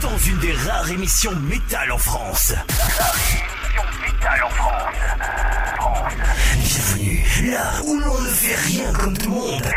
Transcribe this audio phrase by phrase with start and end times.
[0.00, 2.54] Dans une des rares émissions métal en France.
[4.02, 4.94] métal en France.
[6.64, 9.70] Bienvenue là où l'on ne fait rien comme tout le monde.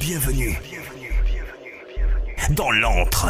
[0.00, 0.60] Bienvenue
[2.50, 3.28] dans l'antre.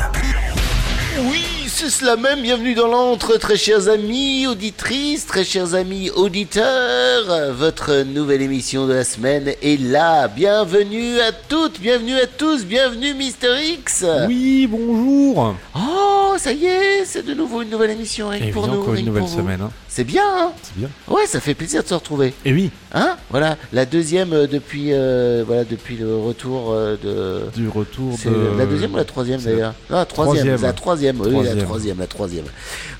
[1.20, 2.42] Oui, c'est cela même.
[2.42, 7.52] Bienvenue dans l'antre, très chers amis auditrices, très chers amis auditeurs.
[7.54, 10.28] Votre nouvelle émission de la semaine est là.
[10.28, 13.48] Bienvenue à toutes, bienvenue à tous, bienvenue Mister
[13.80, 14.04] X.
[14.28, 18.50] Oui, bonjour Oh, ça y est, c'est de nouveau une nouvelle émission rien que Et
[18.50, 18.82] pour nous.
[18.82, 19.38] rien une nouvelle pour vous.
[19.38, 19.60] semaine.
[19.60, 19.70] Hein.
[19.88, 20.88] C'est bien, hein C'est bien.
[21.08, 22.32] Ouais, ça fait plaisir de se retrouver.
[22.44, 27.60] Et oui, Hein Voilà, la deuxième euh, depuis, euh, voilà, depuis le retour euh, de.
[27.60, 28.56] du retour C'est de...
[28.56, 29.74] la deuxième ou la troisième c'est d'ailleurs?
[29.90, 30.62] Non, la troisième, troisième.
[30.62, 31.98] la troisième, oui, la Troisième.
[31.98, 32.44] la troisième.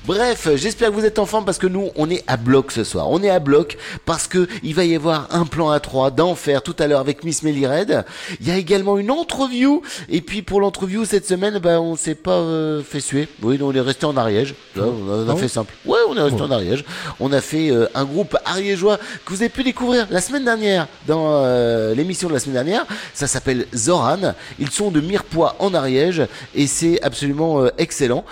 [0.05, 2.83] Bref, j'espère que vous êtes en forme parce que nous, on est à bloc ce
[2.83, 3.09] soir.
[3.09, 6.61] On est à bloc parce que il va y avoir un plan à 3 d'enfer
[6.61, 8.03] tout à l'heure avec Miss Melly Red.
[8.41, 12.15] Il y a également une entreview et puis pour l'entreview cette semaine, ben on s'est
[12.15, 12.43] pas
[12.83, 13.27] fait suer.
[13.41, 14.53] Oui, on est resté en Ariège.
[14.75, 15.73] Là, on a, on a Ah fait simple.
[15.85, 16.47] Ouais, on est resté Ouais.
[16.47, 16.83] en Ariège.
[17.19, 20.87] On a fait euh, un groupe ariégeois que vous avez pu découvrir la semaine dernière
[21.07, 22.85] dans euh, l'émission de la semaine dernière.
[23.13, 24.33] Ça s'appelle Zoran.
[24.59, 26.23] Ils sont de Mirepoix en Ariège
[26.55, 28.23] et c'est absolument euh, excellent.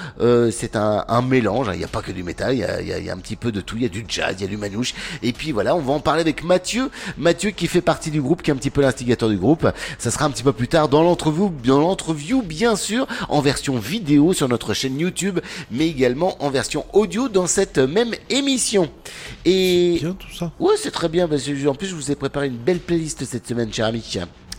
[0.51, 1.69] C'est un, un mélange.
[1.69, 1.73] hein.
[1.73, 2.53] Il n'y a pas que du métal.
[2.53, 3.75] Il y a, il y a- il y a un petit peu de tout.
[3.77, 4.93] Il y a du jazz, il y a du manouche.
[5.23, 6.89] Et puis voilà, on va en parler avec Mathieu.
[7.17, 9.67] Mathieu qui fait partie du groupe, qui est un petit peu l'instigateur du groupe.
[9.99, 13.77] Ça sera un petit peu plus tard dans l'entrevue, dans l'entreview bien sûr, en version
[13.77, 15.39] vidéo sur notre chaîne YouTube,
[15.71, 18.89] mais également en version audio dans cette même émission.
[19.45, 20.51] Et Bien tout ça.
[20.59, 21.27] Ouais, c'est très bien.
[21.27, 24.03] Parce que, en plus, je vous ai préparé une belle playlist cette semaine, cher ami.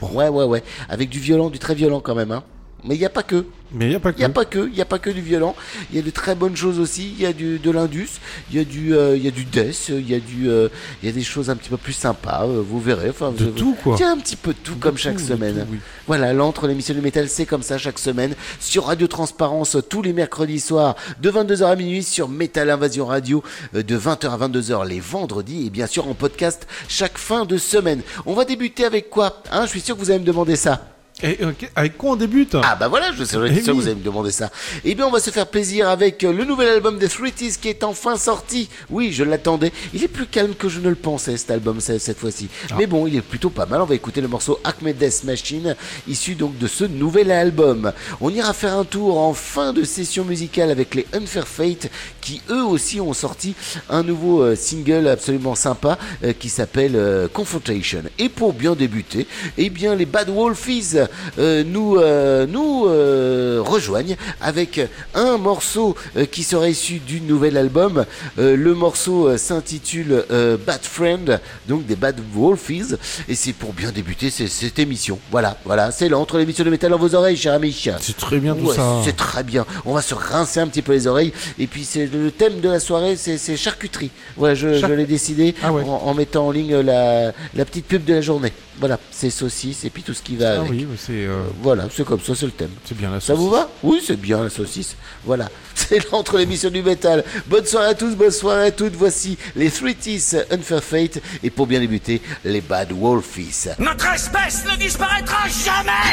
[0.03, 0.63] Ouais, ouais, ouais.
[0.89, 2.33] Avec du violent, du très violent quand même.
[2.33, 2.45] Hein.
[2.85, 3.45] Mais il n'y a pas que.
[3.73, 4.33] Mais il n'y a pas Il n'y a que.
[4.33, 4.69] pas que.
[4.69, 5.57] Il n'y a pas que du violent.
[5.91, 7.13] Il y a de très bonnes choses aussi.
[7.17, 8.09] Il y a du, de l'indus.
[8.51, 9.89] Il y a du, euh, il y a du death.
[9.89, 10.69] Il y a du, euh,
[11.03, 12.45] il y a des choses un petit peu plus sympas.
[12.47, 13.11] euh, vous verrez.
[13.11, 13.97] Enfin, De vous- tout, quoi.
[13.99, 15.57] Il y a un petit peu de tout comme chaque tout, de semaine.
[15.57, 15.79] tout, oui.
[16.07, 20.13] Voilà, l'entre l'émission du métal, c'est comme ça chaque semaine sur Radio Transparence tous les
[20.13, 23.43] mercredis soirs de 22h à minuit sur Métal Invasion Radio
[23.75, 27.59] euh, de 20h à 22h les vendredis et bien sûr en podcast chaque fin de
[27.59, 28.03] semaine.
[28.25, 30.87] On va débuter avec quoi hein Je suis sûr que vous allez me demander ça.
[31.23, 32.57] Et, ok, avec quoi on débute?
[32.63, 34.51] Ah bah voilà, je sûr Eh que vous allez me demander ça.
[34.85, 37.57] Eh bien on va se faire plaisir avec euh, le nouvel album des Three Tees
[37.61, 38.69] qui est enfin sorti.
[38.89, 39.73] Oui, je l'attendais.
[39.95, 42.49] Il est plus calme que je ne le pensais cet album cette fois-ci.
[42.71, 42.75] Ah.
[42.79, 43.81] Mais bon, il est plutôt pas mal.
[43.83, 45.75] On va écouter le morceau Acme Death Machine,
[46.07, 47.93] issu donc de ce nouvel album.
[48.21, 51.91] On ira faire un tour en fin de session musicale avec les Unfair Fate
[52.21, 53.57] qui eux aussi ont sorti
[53.91, 58.03] un nouveau euh, single absolument sympa euh, qui s'appelle euh, Confrontation.
[58.19, 59.27] Et pour bien débuter,
[59.57, 61.07] eh bien les Bad Wolfies euh,
[61.39, 64.81] nous euh, nous euh, rejoignent avec
[65.15, 68.05] un morceau euh, qui sera issu du nouvel album.
[68.39, 72.95] Euh, le morceau euh, s'intitule euh, Bad Friend, donc des Bad Wolfies,
[73.29, 75.19] et c'est pour bien débuter cette émission.
[75.31, 77.73] Voilà, voilà, c'est l'entre l'émission de métal dans vos oreilles, cher ami.
[78.01, 79.01] C'est très bien tout Ouais, ça.
[79.05, 79.65] C'est très bien.
[79.85, 81.33] On va se rincer un petit peu les oreilles.
[81.59, 84.11] Et puis c'est le thème de la soirée, c'est charcuterie.
[84.37, 85.83] Voilà, je, Char- je l'ai décidé Ah ouais.
[85.85, 88.53] en, en mettant en ligne la, la petite pub de la journée.
[88.81, 90.71] Voilà, c'est saucisses et puis tout ce qui va Ah avec.
[90.71, 92.71] oui, mais c'est euh, Voilà, c'est comme ça, c'est le thème.
[92.85, 93.59] c'est bien la Ça vous saucisse.
[93.61, 93.71] va?
[93.83, 94.97] Oui, c'est bien la saucisse.
[95.25, 97.25] Voilà, c'est l'entre l'émission du métal.
[97.47, 98.95] Bonne soirée à tous, bonne soirée à toutes.
[98.95, 103.69] Voici les Three Tees Unfair Fate et pour bien débuter, les Bad Wolfies.
[103.79, 106.13] Notre espèce ne disparaîtra jamais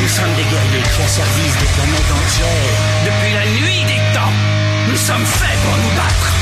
[0.00, 2.78] Nous sommes des guerriers qui ont service des planètes entières.
[3.06, 4.32] Depuis la nuit des temps,
[4.90, 6.32] nous sommes faits pour nous battre.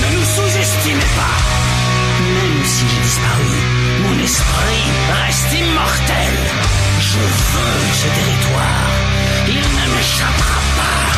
[0.00, 1.36] Ne nous sous-estimez pas.
[2.20, 3.56] Même si j'ai disparu,
[4.04, 4.84] mon esprit
[5.24, 6.49] reste immortel.
[7.12, 8.88] Je veux ce territoire.
[9.48, 11.10] Il ne m'échappera pas.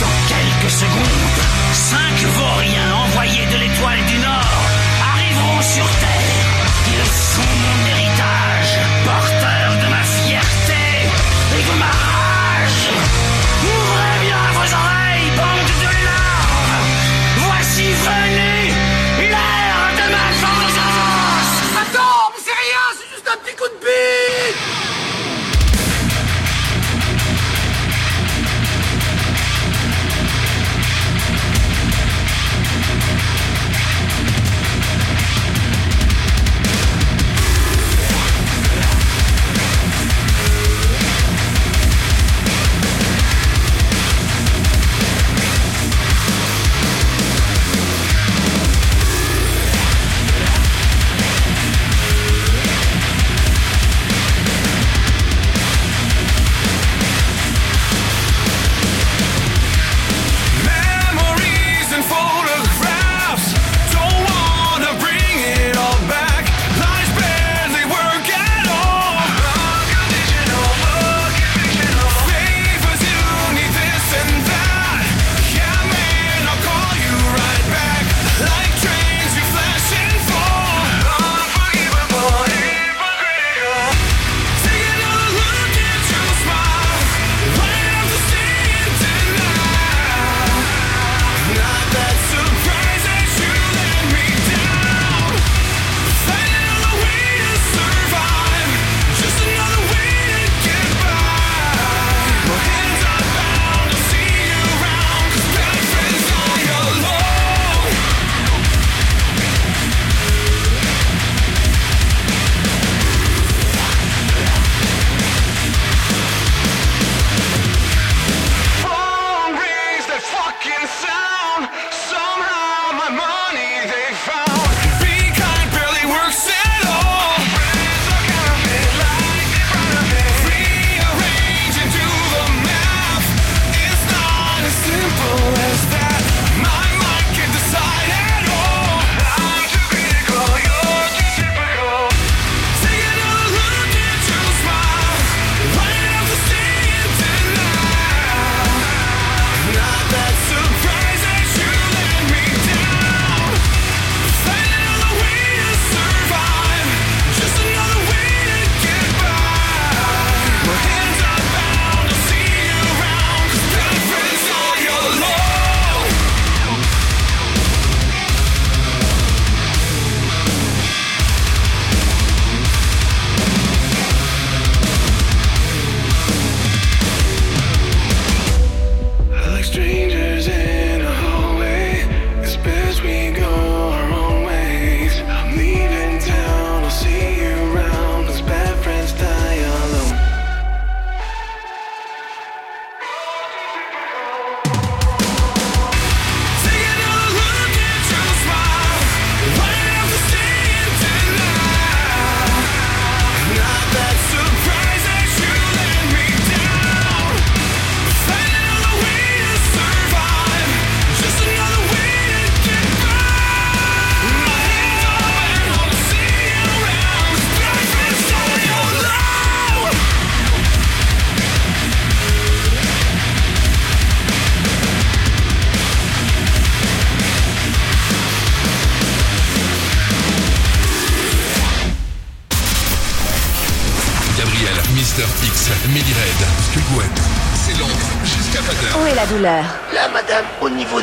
[0.00, 1.40] Dans quelques secondes,
[1.72, 4.64] cinq vauriens envoyés de l'étoile du Nord
[5.12, 6.46] arriveront sur Terre.
[6.94, 8.74] Ils sont mon héritage,
[9.04, 10.84] porteurs de ma fierté
[11.58, 12.86] et de ma rage.
[13.70, 16.86] Ouvrez bien vos oreilles, bande de larves.
[17.46, 18.66] Voici venue
[19.30, 21.54] l'heure de ma vengeance.
[21.82, 24.73] Attends, mais c'est rien, c'est juste un petit coup de bite.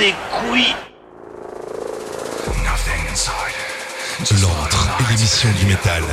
[0.02, 0.14] Au niveau des
[0.50, 0.76] couilles.
[4.42, 6.04] L'antre et l'émission du métal.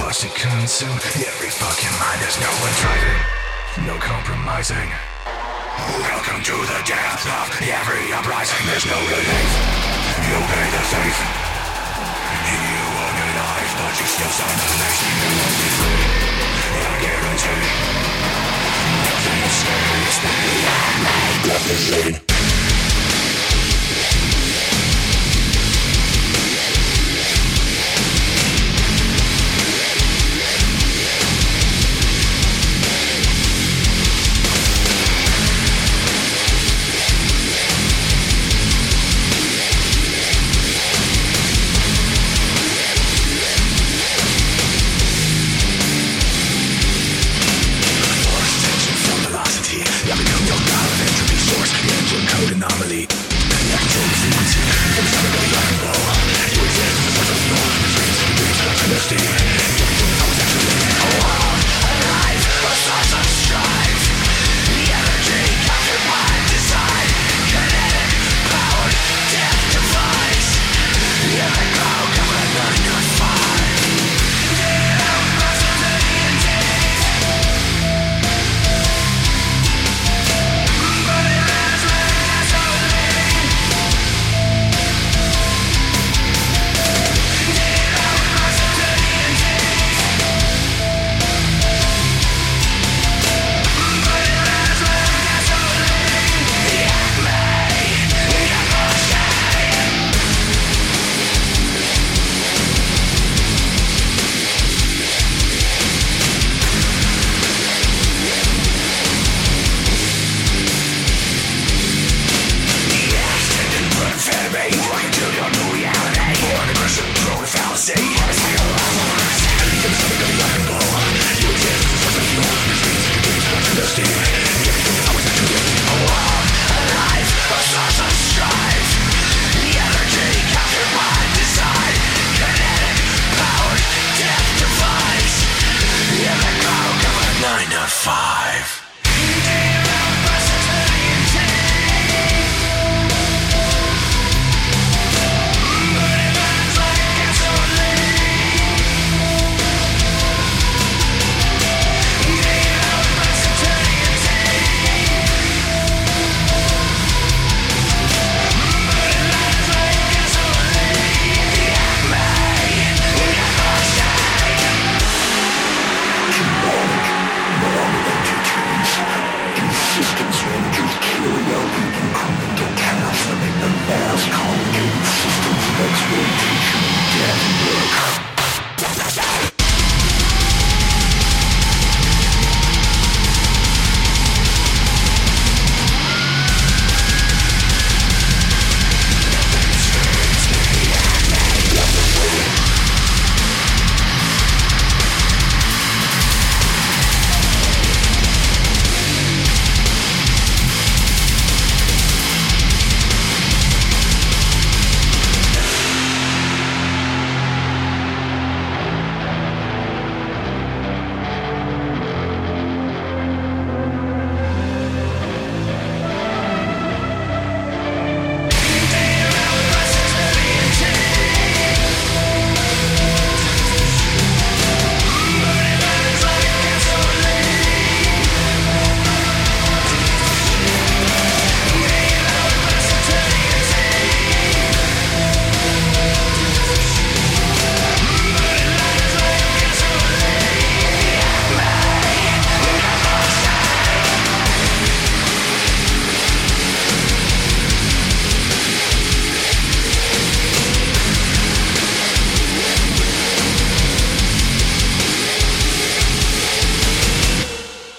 [5.89, 8.67] Welcome to the death of every uprising.
[8.67, 9.51] There's no relief.
[10.27, 11.19] You pay the thief.
[12.51, 12.59] You
[12.99, 15.03] own your life, but you still sign the lease.
[15.07, 16.03] You won't be free.
[16.75, 17.63] I guarantee.
[19.07, 22.28] Nothing stays beyond my destiny.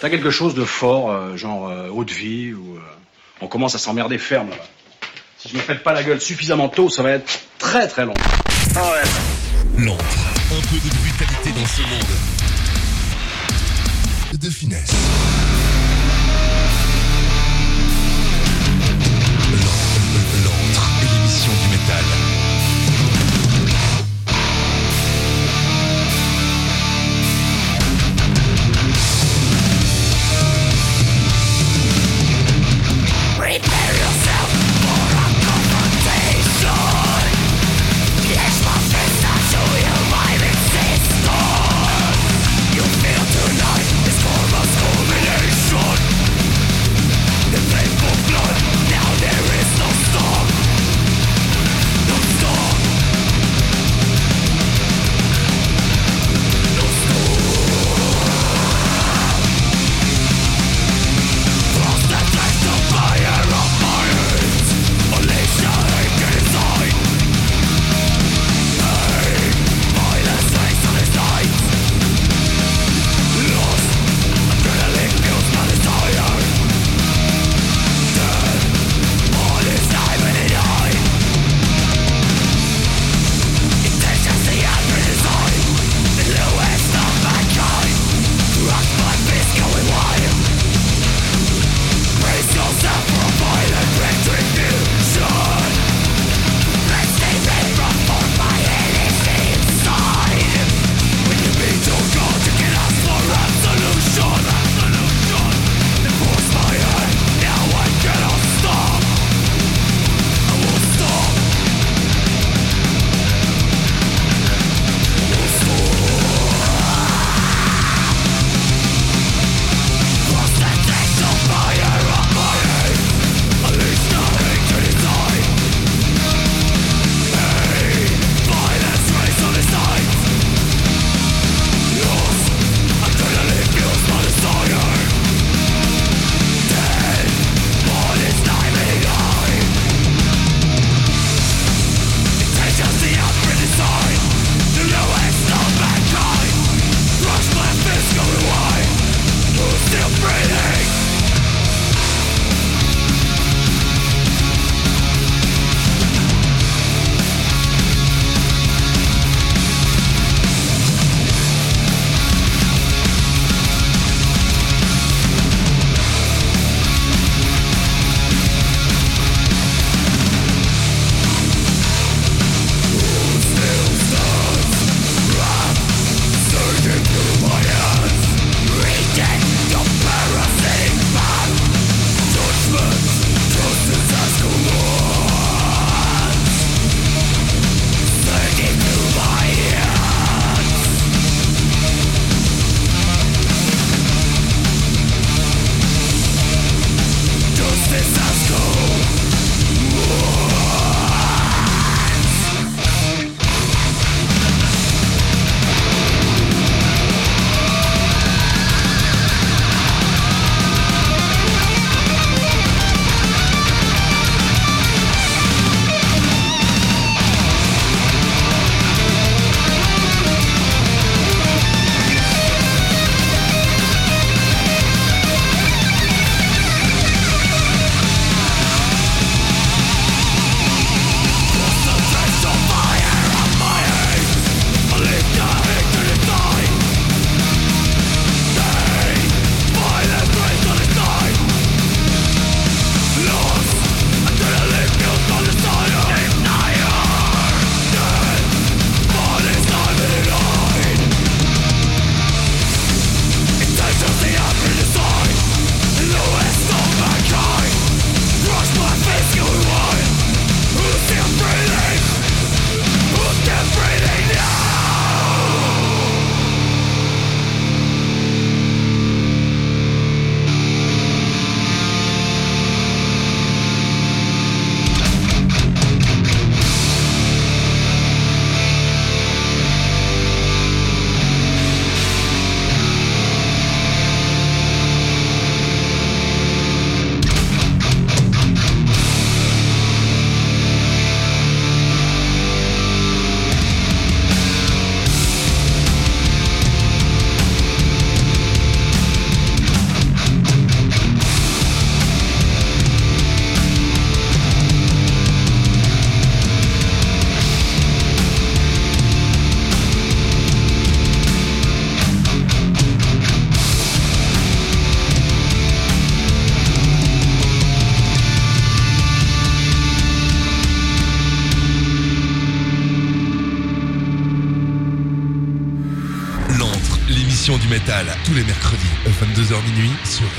[0.09, 2.79] T'as quelque chose de fort, euh, genre euh, haute vie, ou euh,
[3.41, 4.49] on commence à s'emmerder ferme.
[4.49, 4.55] Là.
[5.37, 8.15] Si je me pète pas la gueule suffisamment tôt, ça va être très très long.
[9.77, 10.03] L'antre,
[10.51, 12.09] un peu de brutalité dans ce monde.
[14.41, 14.95] De finesse.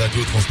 [0.01, 0.50] Radio Transparence.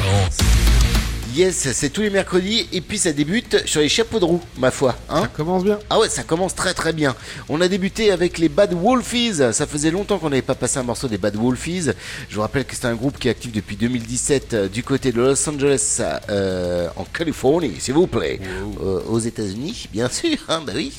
[1.52, 4.96] C'est tous les mercredis et puis ça débute sur les chapeaux de roue, ma foi.
[5.10, 5.80] Hein Ça commence bien.
[5.90, 7.16] Ah ouais, ça commence très très bien.
[7.50, 9.42] On a débuté avec les Bad Wolfies.
[9.54, 11.90] Ça faisait longtemps qu'on n'avait pas passé un morceau des Bad Wolfies.
[12.30, 15.12] Je vous rappelle que c'est un groupe qui est actif depuis 2017 euh, du côté
[15.12, 18.40] de Los Angeles, euh, en Californie, s'il vous plaît,
[18.82, 20.38] Euh, aux États-Unis, bien sûr.
[20.48, 20.92] Hein, bah oui.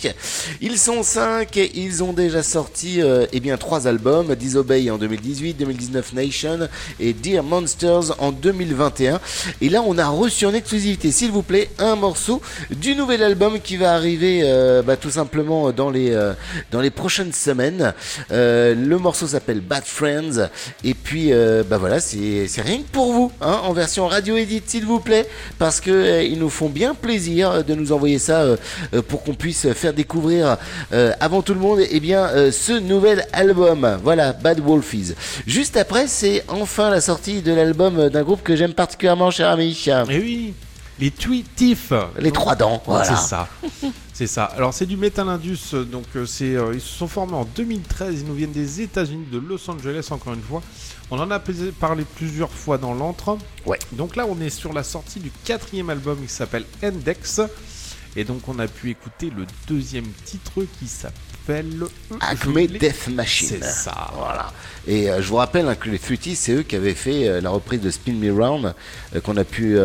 [0.60, 1.56] Ils sont cinq.
[1.56, 3.00] et Ils ont déjà sorti
[3.32, 9.20] eh bien trois albums Disobey en 2018, 2019 Nation et Dear Monsters en 2021.
[9.60, 13.61] Et là, on a reçu en exclusivité, s'il vous plaît, un morceau du nouvel album
[13.61, 16.33] qui va arriver euh, bah, tout simplement dans les, euh,
[16.70, 17.92] dans les prochaines semaines.
[18.31, 20.48] Euh, le morceau s'appelle Bad Friends.
[20.85, 24.62] Et puis, euh, bah voilà, c'est rien que pour vous, hein, en version radio edit,
[24.66, 25.26] s'il vous plaît,
[25.59, 28.57] parce que euh, ils nous font bien plaisir de nous envoyer ça euh,
[28.94, 30.57] euh, pour qu'on puisse faire découvrir
[30.92, 33.98] euh, avant tout le monde eh bien, euh, ce nouvel album.
[34.03, 35.14] Voilà, Bad Wolfies.
[35.46, 39.76] Juste après, c'est enfin la sortie de l'album d'un groupe que j'aime particulièrement, cher ami.
[40.11, 40.29] Et oui,
[41.00, 41.92] les Tweetif.
[42.18, 43.04] Les trois dents, voilà.
[43.04, 43.48] C'est ça.
[44.12, 44.44] C'est ça.
[44.44, 48.20] Alors c'est du Metal Indus, donc euh, c'est euh, ils se sont formés en 2013,
[48.20, 50.62] ils nous viennent des États-Unis, de Los Angeles encore une fois.
[51.10, 53.38] On en a parlé plusieurs fois dans l'antre.
[53.64, 53.78] Ouais.
[53.92, 57.40] Donc là on est sur la sortie du quatrième album qui s'appelle Index.
[58.14, 61.18] Et donc on a pu écouter le deuxième titre qui s'appelle
[61.50, 61.88] Acme
[62.44, 63.48] Je l'ai- Death Machine.
[63.60, 64.10] C'est ça.
[64.16, 64.52] Voilà.
[64.88, 67.40] Et euh, je vous rappelle hein, que les Fruity, c'est eux qui avaient fait euh,
[67.42, 68.74] la reprise de Spin Me Round
[69.14, 69.76] euh, qu'on a pu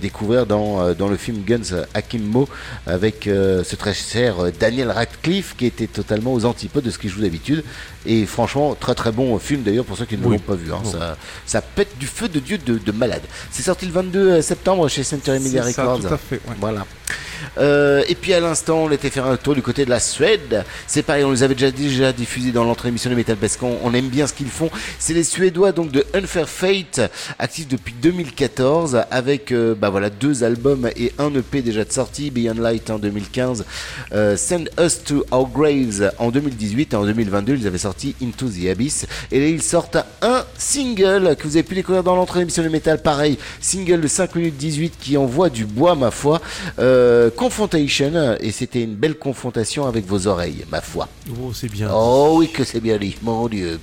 [0.00, 2.48] découvrir dans, dans le film Guns Akimbo
[2.86, 7.20] avec ce très cher Daniel Radcliffe qui était totalement aux antipodes de ce qu'il joue
[7.22, 7.64] d'habitude.
[8.06, 10.36] Et franchement, très très bon film d'ailleurs pour ceux qui ne Oui.
[10.36, 10.72] l'ont pas vu.
[10.72, 10.80] hein.
[10.82, 10.90] Bon.
[10.92, 13.22] Ça, ça pète du feu de Dieu de, de malade.
[13.50, 16.00] C'est sorti le 22 septembre chez Century Media ça, Records.
[16.08, 16.36] tout à fait.
[16.46, 16.54] ouais.
[16.60, 16.86] Voilà.
[18.08, 20.64] Et puis à l'instant, on était faire un tour du côté de la Suède.
[20.92, 23.78] C'est pareil, on les avait déjà, déjà diffusés dans l'entrée émission de Metal parce qu'on
[23.84, 24.70] on aime bien ce qu'ils font.
[24.98, 27.00] C'est les Suédois donc de Unfair Fate,
[27.38, 32.32] actifs depuis 2014, avec euh, bah voilà deux albums et un EP déjà de sortie,
[32.32, 33.64] Beyond Light en 2015,
[34.14, 38.48] euh, Send Us to Our Graves en 2018 et en 2022 ils avaient sorti Into
[38.48, 39.06] the Abyss.
[39.30, 43.00] Et ils sortent un single que vous avez pu découvrir dans l'entrée émission de Metal,
[43.00, 46.40] pareil, single de 5 minutes 18 qui envoie du bois ma foi.
[46.80, 51.08] Euh, Confrontation et c'était une belle confrontation avec vos oreilles ma foi.
[51.42, 51.88] Oh c'est bien.
[51.92, 53.78] Oh oui que c'est bien dit, mon dieu.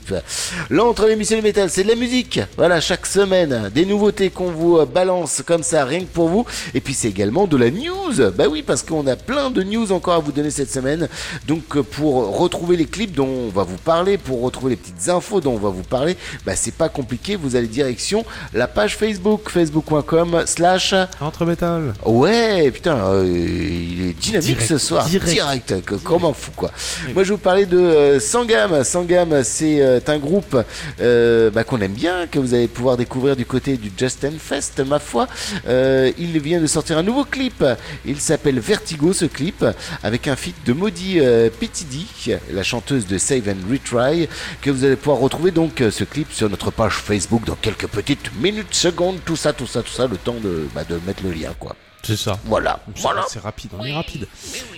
[0.70, 2.40] L'entre l'émission de métal, c'est de la musique.
[2.58, 6.46] Voilà, chaque semaine, des nouveautés qu'on vous euh, balance comme ça, rien que pour vous.
[6.74, 8.32] Et puis c'est également de la news.
[8.36, 11.08] Bah oui, parce qu'on a plein de news encore à vous donner cette semaine.
[11.48, 15.10] Donc euh, pour retrouver les clips dont on va vous parler, pour retrouver les petites
[15.10, 17.36] infos dont on va vous parler, bah c'est pas compliqué.
[17.36, 20.94] Vous allez direction la page Facebook, facebook.com slash...
[21.22, 21.94] Entre métal.
[22.06, 25.06] Ouais, putain, euh, il est dynamique Direct, ce soir.
[25.06, 25.84] direct.
[25.86, 26.72] que- comment fou quoi.
[27.14, 28.84] Moi je vous parler de euh, Sangam.
[28.84, 30.58] Sangam, c'est euh, un groupe
[31.00, 34.80] euh, bah, qu'on aime bien, que vous allez pouvoir découvrir du côté du Justin Fest,
[34.86, 35.28] ma foi.
[35.68, 37.64] Il vient de sortir un nouveau clip.
[38.06, 39.66] Il s'appelle Vertigo, ce clip,
[40.04, 41.20] avec un feat de Maudie
[41.60, 42.08] Petidi,
[42.52, 44.30] la chanteuse de Save and Retry,
[44.62, 48.32] que vous allez pouvoir retrouver donc ce clip sur notre page Facebook dans quelques petites
[48.42, 51.32] minutes, secondes, tout ça, tout ça, tout ça, le temps de, bah, de mettre le
[51.32, 51.76] lien quoi.
[52.04, 52.40] C'est ça.
[52.46, 53.26] Voilà, C'est- voilà.
[53.30, 54.28] C'est rapide, on est rapide.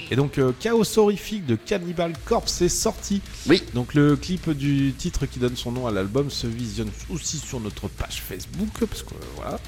[0.10, 3.22] Et donc, euh, Chaos Horrifique de Cannibal Corpse est sorti.
[3.48, 3.62] Oui.
[3.76, 7.60] Donc, le clip du titre qui donne son nom à l'album se visionne aussi sur
[7.60, 8.70] notre page Facebook.
[8.90, 9.60] Parce que euh, voilà.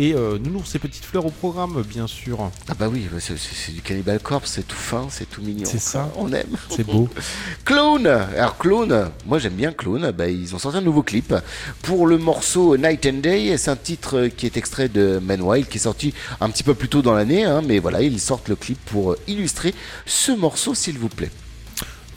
[0.00, 2.52] Et euh, Nounours et Petites Fleurs au programme, bien sûr.
[2.68, 5.68] Ah bah oui, c'est du Cannibal Corpse, c'est tout fin, c'est tout mignon.
[5.68, 6.08] C'est ça.
[6.16, 6.56] On aime.
[6.70, 7.08] C'est beau.
[7.64, 11.34] Clone Alors Clone, moi j'aime bien Clone, bah, ils ont sorti un nouveau clip
[11.82, 15.68] pour le morceau Night and Day, c'est un titre qui est extrait de Man Wild
[15.68, 18.48] qui est sorti un petit peu plus tôt dans l'année, hein, mais voilà, ils sortent
[18.48, 19.74] le clip pour illustrer
[20.06, 21.30] ce morceau s'il vous plaît.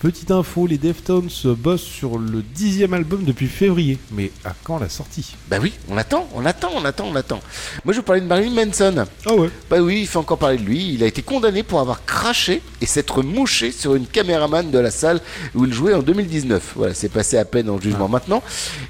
[0.02, 4.00] Petite info, les Deftones bossent sur le dixième album depuis février.
[4.12, 5.36] Mais à quand la sortie?
[5.48, 7.40] Bah oui, on attend, on attend, on attend, on attend.
[7.86, 9.06] Moi je vous parlais de Marilyn Manson.
[9.28, 10.96] Ah ouais Bah oui, il fait encore parler de lui.
[10.96, 14.90] Il a été condamné pour avoir craché et s'être mouché sur une caméraman de la
[14.90, 15.22] salle
[15.54, 16.74] où il jouait en 2019.
[16.78, 18.42] Voilà, c'est passé à peine en jugement maintenant.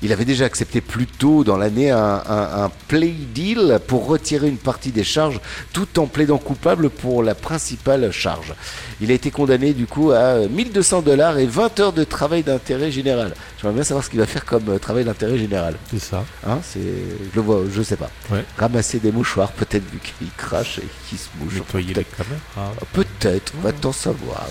[0.02, 4.48] Il avait déjà accepté plus tôt dans l'année un, un- un play deal pour retirer
[4.48, 5.42] une partie des charges
[5.74, 8.54] tout en plaidant coupable pour la principale charge.
[9.02, 12.92] Il a été condamné du coup à 1200 dollars et 20 heures de travail d'intérêt
[12.92, 13.34] général.
[13.60, 15.76] J'aimerais bien savoir ce qu'il va faire comme euh, travail d'intérêt général.
[15.90, 16.24] C'est ça.
[16.48, 18.10] Hein, c'est, je le vois, je sais pas.
[18.32, 18.44] Ouais.
[18.58, 21.56] Ramasser des mouchoirs, peut-être vu qu'il crache et qu'il se mouche.
[21.56, 22.74] Nettoyer les caméras.
[22.94, 24.48] Peut-être, va-t-on savoir.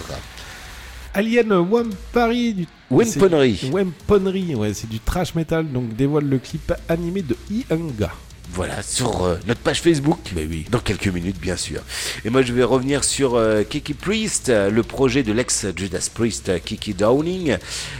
[1.12, 3.56] Alien Wampari du Wemponnery.
[3.60, 8.12] c'est- Wemponnery, ouais, c'est du trash metal, donc dévoile le clip animé de Ianga.
[8.52, 10.18] Voilà, sur euh, notre page Facebook.
[10.34, 10.66] Mais oui.
[10.70, 11.82] Dans quelques minutes, bien sûr.
[12.24, 16.08] Et moi, je vais revenir sur euh, Kiki Priest, euh, le projet de l'ex Judas
[16.12, 17.56] Priest, Kiki Downing.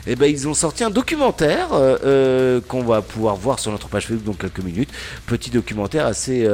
[0.08, 1.68] Et ben, ils ont sorti un documentaire
[2.68, 4.90] qu'on va pouvoir voir sur notre page Facebook dans quelques minutes.
[5.26, 6.46] Petit documentaire assez,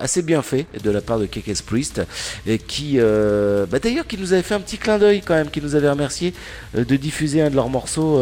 [0.00, 2.02] assez bien fait de la part de Kiki Priest,
[2.46, 5.60] et qui, bah, d'ailleurs, qui nous avait fait un petit clin d'œil quand même, qui
[5.60, 6.32] nous avait remercié
[6.74, 8.18] de diffuser un de leurs morceaux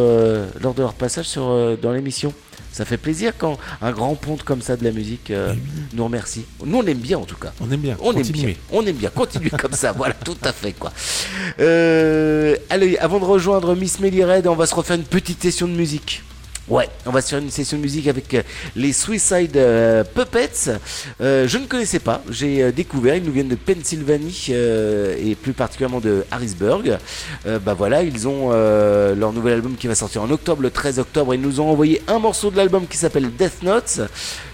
[0.60, 2.32] lors de leur passage sur, dans l'émission.
[2.72, 5.54] Ça fait plaisir quand un grand ponte comme ça de la musique euh,
[5.92, 6.44] nous remercie.
[6.64, 7.52] Nous, on aime bien en tout cas.
[7.60, 7.96] On aime bien.
[8.00, 8.54] On aime bien.
[8.72, 9.10] On aime bien.
[9.10, 9.92] Continuez comme ça.
[10.00, 10.92] Voilà, tout à fait quoi.
[11.58, 15.66] Euh, allez, avant de rejoindre Miss Melly Red, on va se refaire une petite session
[15.68, 16.22] de musique.
[16.68, 18.42] Ouais, on va se faire une session de musique avec euh,
[18.76, 20.70] les Suicide euh, Puppets.
[21.20, 25.34] Euh, je ne connaissais pas, j'ai euh, découvert, ils nous viennent de Pennsylvanie euh, et
[25.34, 26.98] plus particulièrement de Harrisburg.
[27.46, 31.00] Euh, bah voilà, ils ont leur nouvel album qui va sortir en octobre, le 13
[31.00, 31.34] octobre.
[31.34, 34.00] Ils nous ont envoyé un morceau de l'album qui s'appelle Death Notes.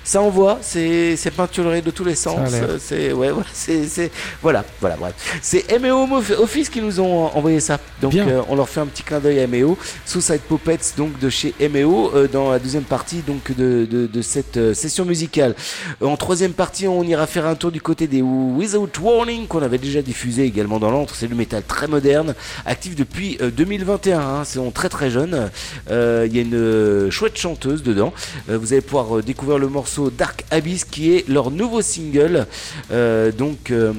[0.06, 2.38] Ça envoie, c'est c'est peinturé de tous les sens.
[2.78, 5.14] C'est ouais, voilà, c'est voilà, voilà, bref.
[5.42, 6.06] C'est MEO
[6.38, 7.80] Office qui nous ont envoyé ça.
[8.00, 9.76] Donc euh, on leur fait un petit clin d'œil à MEO.
[10.04, 14.22] Suicide Puppets donc de chez MEO euh, dans la deuxième partie donc de, de, de
[14.22, 15.56] cette euh, session musicale.
[16.00, 19.78] En troisième partie, on ira faire un tour du côté des Without Warning qu'on avait
[19.78, 21.16] déjà diffusé également dans l'antre.
[21.16, 24.20] C'est du métal très moderne, actif depuis euh, 2021.
[24.20, 24.42] Hein.
[24.44, 25.50] C'est très très jeune.
[25.90, 28.12] Il y a une chouette chanteuse dedans.
[28.46, 32.46] Vous allez pouvoir découvrir le morceau Dark Abyss qui est leur nouveau single.
[32.90, 33.92] Euh, donc euh,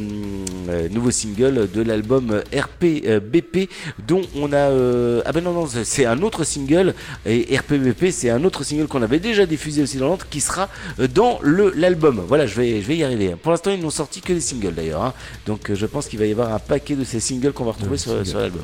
[0.70, 3.70] euh, nouveau single de l'album RP euh, BP
[4.08, 6.94] dont on a euh, ah ben non non c'est un autre single
[7.26, 10.70] et RPBP c'est un autre single qu'on avait déjà diffusé aussi dans l'antre qui sera
[11.14, 12.24] dans le l'album.
[12.28, 13.36] Voilà je vais je vais y arriver.
[13.42, 15.14] Pour l'instant ils n'ont sorti que des singles d'ailleurs hein.
[15.46, 17.98] donc je pense qu'il va y avoir un paquet de ces singles qu'on va retrouver
[17.98, 18.64] sur, sur l'album.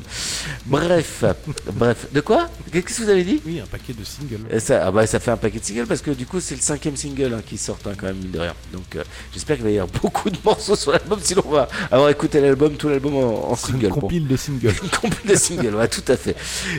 [0.66, 1.24] Bref
[1.74, 2.06] bref.
[2.12, 2.48] De quoi?
[2.72, 3.40] Qu'est-ce que vous avez dit?
[3.46, 4.60] Oui, un paquet de singles.
[4.60, 6.60] ça, ah bah, ça fait un paquet de singles parce que du coup c'est le
[6.60, 8.54] cinquième single hein, qui sort hein, quand même mine de rien.
[8.72, 11.68] Donc euh, j'espère qu'il va y avoir beaucoup de morceaux sur l'album sinon on va
[11.90, 13.86] avoir écouté l'album, tout l'album en, en single.
[13.86, 14.00] Une Bon.
[14.00, 14.74] compile de singles.
[14.82, 16.34] Une compile de singles, ouais, tout à fait.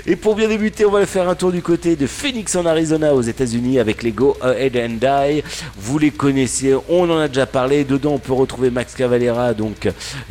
[0.05, 3.13] Et pour bien débuter, on va faire un tour du côté de Phoenix en Arizona
[3.13, 5.43] aux États-Unis avec les Go Ahead and Die.
[5.77, 7.84] Vous les connaissez, on en a déjà parlé.
[7.86, 9.88] Dedans, on peut retrouver Max Cavalera, donc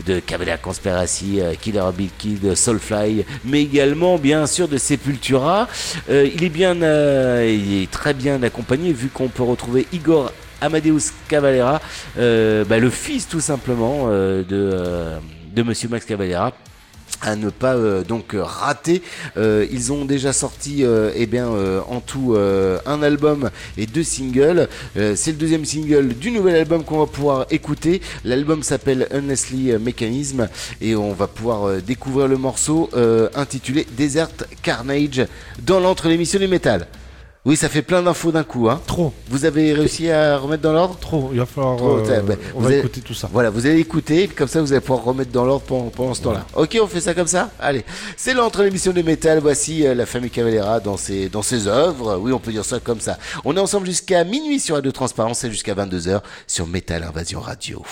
[0.07, 5.69] de Cavalera Conspiracy, euh, Killer Bill Kid, Soulfly, mais également bien sûr de Sepultura.
[6.11, 10.31] Euh, il est bien, euh, il est très bien accompagné vu qu'on peut retrouver Igor
[10.61, 11.81] Amadeus Cavalera,
[12.19, 15.19] euh, bah, le fils tout simplement euh, de, euh,
[15.55, 16.53] de Monsieur Max Cavalera
[17.23, 17.75] à ne pas
[18.07, 19.01] donc rater.
[19.37, 24.69] Ils ont déjà sorti eh bien en tout un album et deux singles.
[24.95, 28.03] C'est le deuxième single du nouvel album qu'on va pouvoir écouter.
[28.25, 30.49] L'album s'appelle Honestly Mechanism
[30.83, 32.91] et on va pouvoir découvrir le morceau
[33.35, 34.31] intitulé Desert
[34.63, 35.27] Carnage
[35.63, 36.89] dans l'entre l'émission du métal.
[37.47, 38.71] Oui, ça fait plein d'infos d'un coup.
[38.71, 38.81] Hein.
[38.87, 40.97] Trop, Vous avez réussi à remettre dans l'ordre?
[40.99, 41.29] Trop.
[41.31, 41.77] Il va falloir.
[41.77, 43.29] Trop, euh, bah, on vous va écouter tout ça.
[43.31, 46.23] Voilà, vous allez écouter, comme ça vous allez pouvoir remettre dans l'ordre pendant, pendant ce
[46.23, 46.47] temps-là.
[46.55, 47.51] Ok, on fait ça comme ça?
[47.61, 47.85] Allez,
[48.17, 49.41] c'est l'entre l'émission de métal.
[49.41, 52.17] Voici euh, la famille Cavalera dans ses, dans ses œuvres.
[52.17, 53.19] Oui, on peut dire ça comme ça.
[53.45, 57.83] On est ensemble jusqu'à minuit sur Radio Transparence et jusqu'à 22h sur Métal Invasion Radio.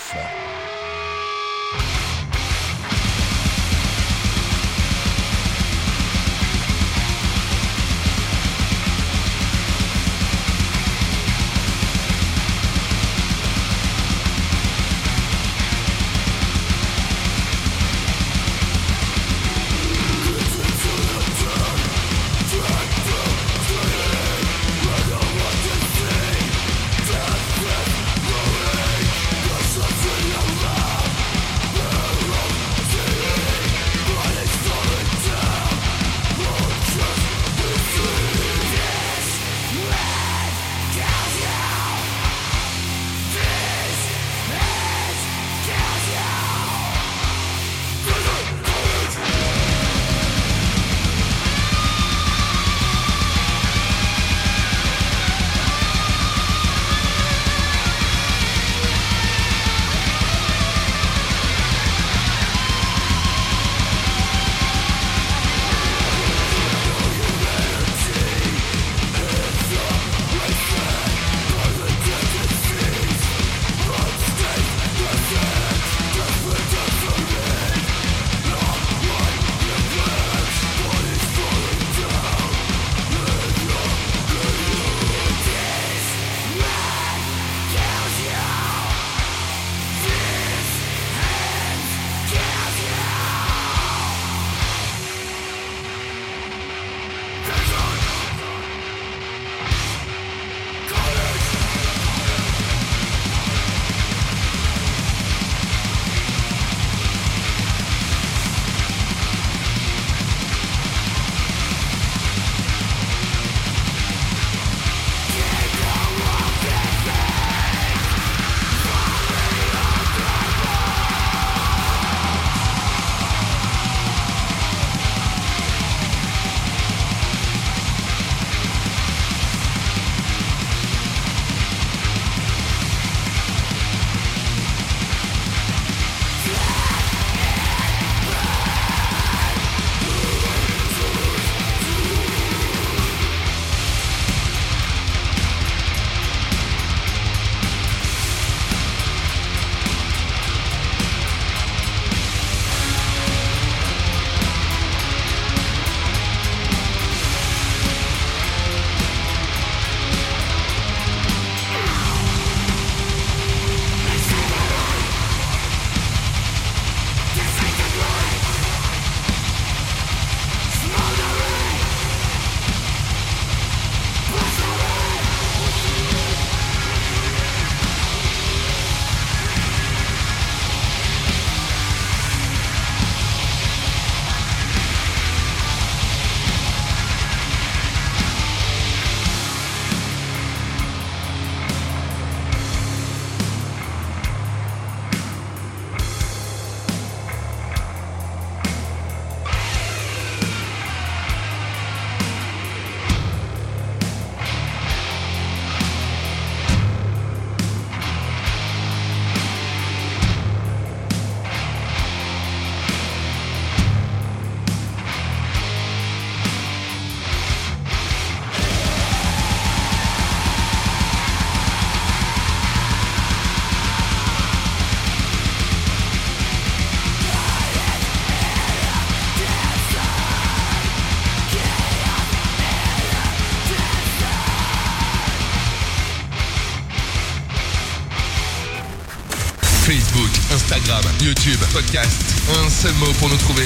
[240.53, 242.21] Instagram, YouTube, podcast.
[242.62, 243.65] Un seul mot pour nous trouver.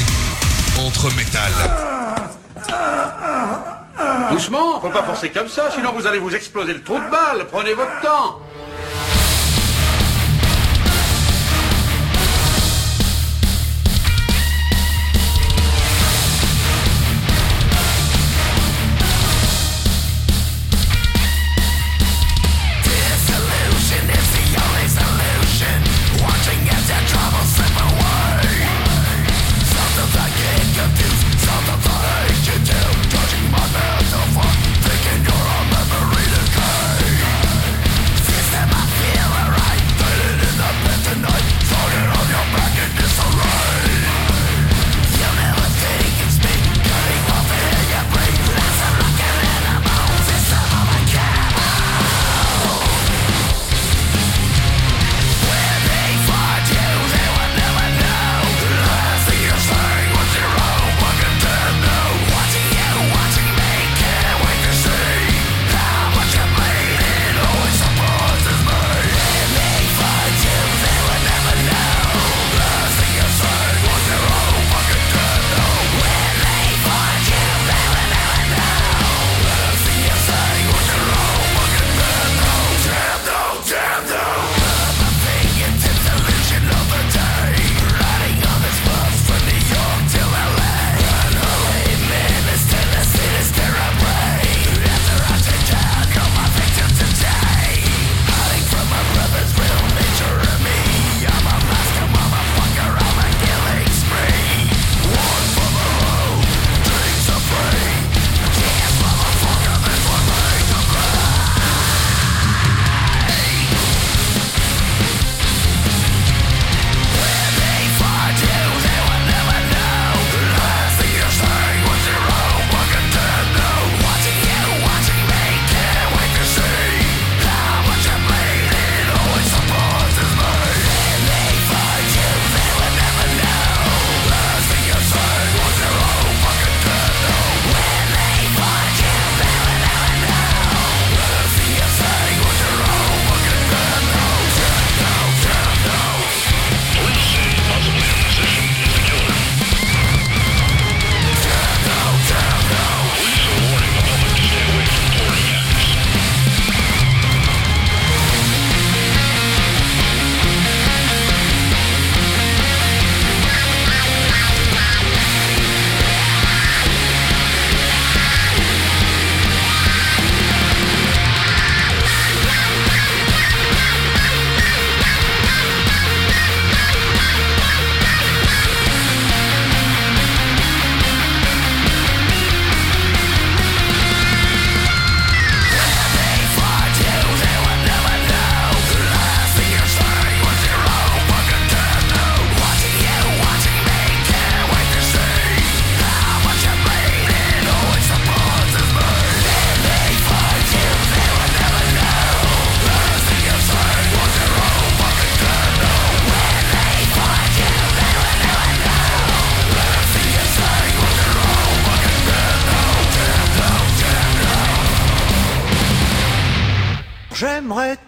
[0.79, 1.51] Entre métal.
[4.31, 7.46] Doucement, faut pas forcer comme ça, sinon vous allez vous exploser le trou de balle.
[7.51, 8.40] Prenez votre temps.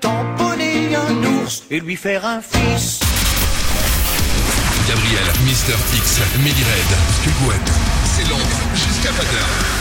[0.00, 3.00] tamponner un ours et lui faire un fils.
[4.88, 6.96] Gabriel, Mister X, Millie Red,
[8.04, 8.42] c'est Londres
[8.74, 9.77] jusqu'à 20h.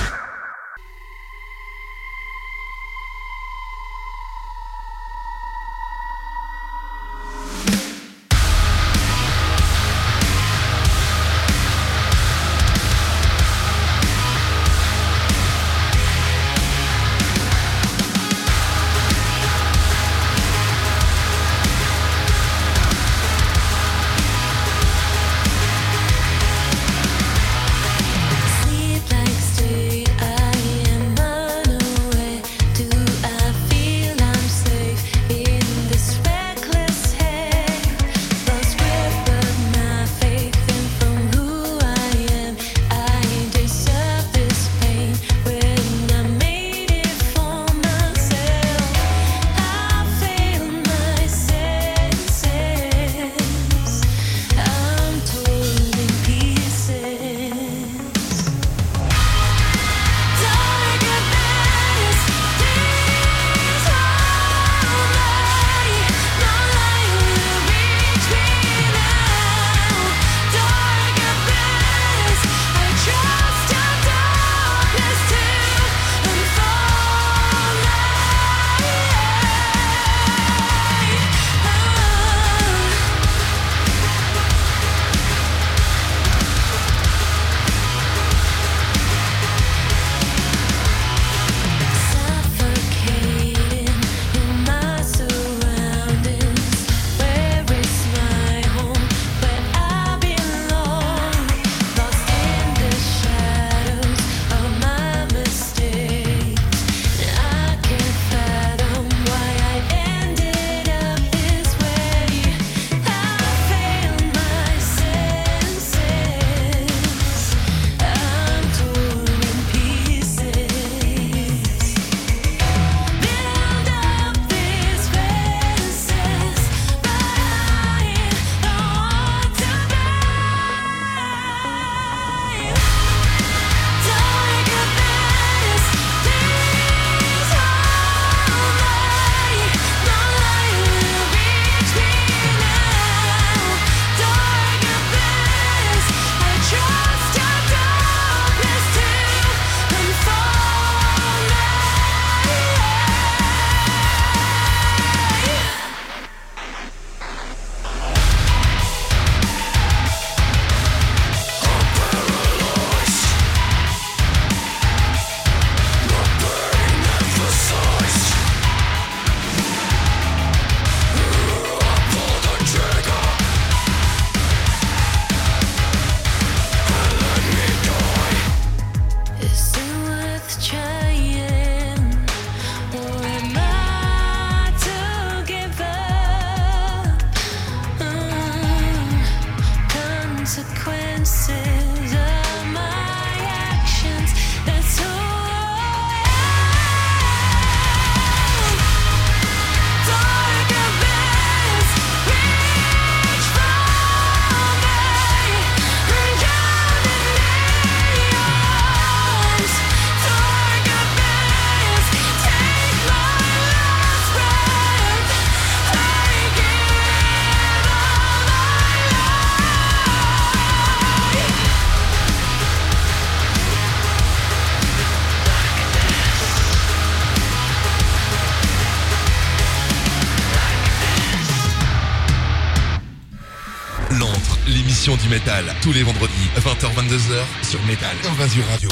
[235.28, 238.90] Du métal, tous les vendredis, 20h-22h sur Métal Invasion Radio.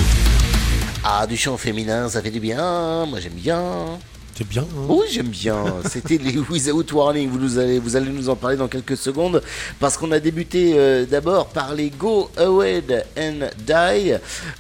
[1.04, 3.06] Ah, du chant féminin, ça fait du bien.
[3.06, 4.00] Moi, j'aime bien.
[4.38, 4.64] C'est bien.
[4.64, 4.86] hein.
[4.90, 5.64] Oui, j'aime bien.
[5.90, 7.30] C'était les Without Warning.
[7.30, 9.42] Vous, nous allez, vous allez nous en parler dans quelques secondes.
[9.80, 14.14] Parce qu'on a débuté euh, d'abord par les Go Ahead and Die,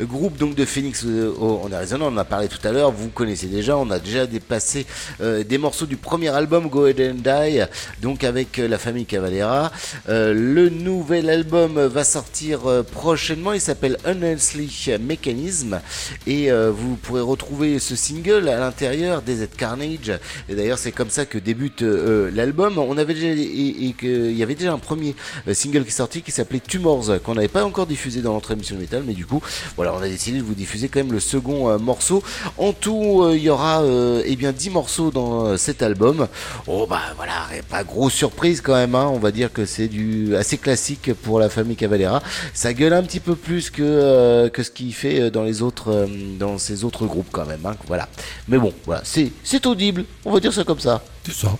[0.05, 2.05] groupe donc de Phoenix euh, en Arizona.
[2.05, 2.89] On en a parlé tout à l'heure.
[2.91, 3.75] Vous connaissez déjà.
[3.75, 4.85] On a déjà dépassé
[5.19, 7.59] euh, des morceaux du premier album Go Ahead and Die,
[8.01, 9.73] donc avec euh, la famille Cavalera.
[10.07, 12.61] Le nouvel album va sortir
[12.93, 13.51] prochainement.
[13.51, 15.81] Il s'appelle Unhealthy Mechanism.
[16.27, 20.19] Et vous pourrez retrouver ce single à l'intérieur des Z Carnage.
[20.47, 22.77] Et d'ailleurs, c'est comme ça que débute euh, l'album.
[22.77, 25.15] On avait déjà, il y avait déjà un premier
[25.47, 28.51] euh, single qui est sorti qui s'appelait Tumors, qu'on n'avait pas encore diffusé dans notre
[28.51, 29.41] émission de mais du coup,
[29.75, 32.23] voilà, on a décidé de vous diffuser quand même le second euh, morceau.
[32.57, 36.27] En tout, euh, il y aura, euh, eh bien, 10 morceaux dans euh, cet album.
[36.67, 39.09] Oh, bah, voilà, pas grosse surprise quand même, hein.
[39.11, 42.21] On va dire que c'est du assez classique pour la famille Cavalera.
[42.53, 45.61] Ça gueule un petit peu plus que, euh, que ce qu'il fait euh, dans les
[45.61, 46.07] autres, euh,
[46.39, 47.75] dans ces autres groupes quand même, hein.
[47.87, 48.07] Voilà.
[48.47, 50.03] Mais bon, voilà, c'est, c'est audible.
[50.25, 51.01] On va dire ça comme ça.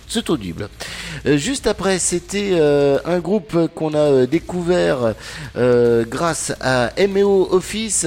[0.08, 0.68] C'est audible.
[1.26, 5.14] Euh, juste après, c'était euh, un groupe qu'on a euh, découvert
[6.08, 8.06] grâce à MEO Office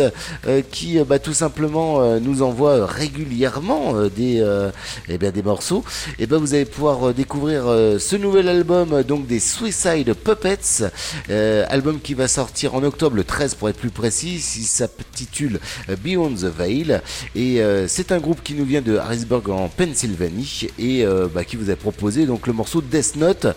[0.71, 4.43] qui bah, tout simplement nous envoie régulièrement des,
[5.07, 5.83] eh bien, des morceaux.
[6.19, 7.63] Et ben vous allez pouvoir découvrir
[7.99, 10.83] ce nouvel album donc des Suicide Puppets,
[11.69, 14.35] album qui va sortir en octobre le 13 pour être plus précis.
[14.57, 15.59] Il s'intitule
[16.03, 16.99] Beyond the Veil
[17.35, 21.71] et c'est un groupe qui nous vient de Harrisburg en Pennsylvanie et bah, qui vous
[21.71, 23.47] a proposé donc le morceau Death Note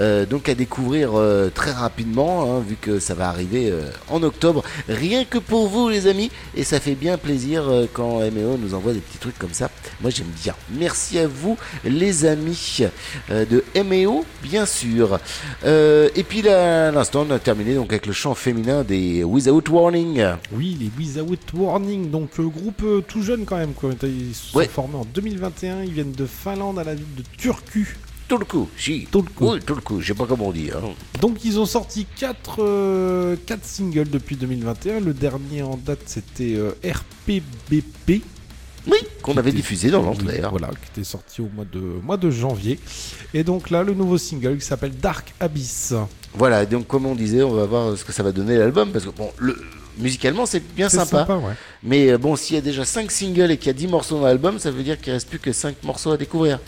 [0.00, 4.22] euh, donc à découvrir euh, très rapidement hein, vu que ça va arriver euh, en
[4.22, 8.72] octobre rien que pour vous les amis et ça fait bien plaisir quand MEO nous
[8.74, 12.80] envoie des petits trucs comme ça moi j'aime bien merci à vous les amis
[13.28, 15.18] de MEO bien sûr
[15.64, 19.62] et puis là à l'instant on a terminé donc avec le chant féminin des Without
[19.70, 23.72] Warning Oui, les Without Warning, donc groupe tout jeune quand même.
[23.72, 23.90] Quoi.
[24.02, 24.68] Ils se sont Ouais.
[24.68, 27.86] formés en 2021, ils viennent de Finlande à la ville de Turku.
[28.48, 29.20] coup si coup.
[29.40, 30.80] oui coup je sais pas comment on dit hein.
[31.20, 35.00] Donc ils ont sorti 4 singles depuis 2021.
[35.00, 38.22] Le dernier en date c'était euh, RPBP.
[38.86, 42.16] oui qu'on avait était- diffusé dans d'ailleurs Voilà, qui était sorti au mois de, mois
[42.16, 42.78] de janvier.
[43.34, 45.94] Et donc là, le nouveau single qui s'appelle Dark Abyss.
[46.34, 49.04] Voilà, donc comme on disait, on va voir ce que ça va donner l'album, parce
[49.04, 49.56] que bon, le,
[49.98, 51.52] musicalement c'est bien sympa, sympa, ouais.
[51.82, 54.18] mais euh, bon, s'il y a déjà 5 singles et qu'il y a 10 morceaux
[54.18, 56.58] dans l'album, ça veut dire qu'il reste plus que 5 morceaux à découvrir.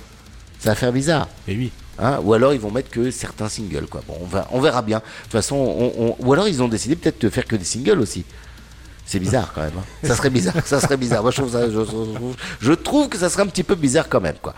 [0.64, 1.28] Ça va faire bizarre.
[1.46, 1.70] Et oui.
[1.98, 4.00] Hein ou alors ils vont mettre que certains singles, quoi.
[4.08, 4.98] Bon, on, va, on verra bien.
[4.98, 7.64] De toute façon, on, on- ou alors ils ont décidé peut-être de faire que des
[7.64, 8.24] singles aussi.
[9.06, 9.72] C'est bizarre quand même.
[9.78, 9.84] hein.
[10.08, 10.54] Ça serait bizarre.
[10.64, 11.20] Ça serait bizarre.
[11.20, 14.08] Moi, je trouve, ça, je, je- je trouve que ça serait un petit peu bizarre
[14.08, 14.54] quand même, quoi.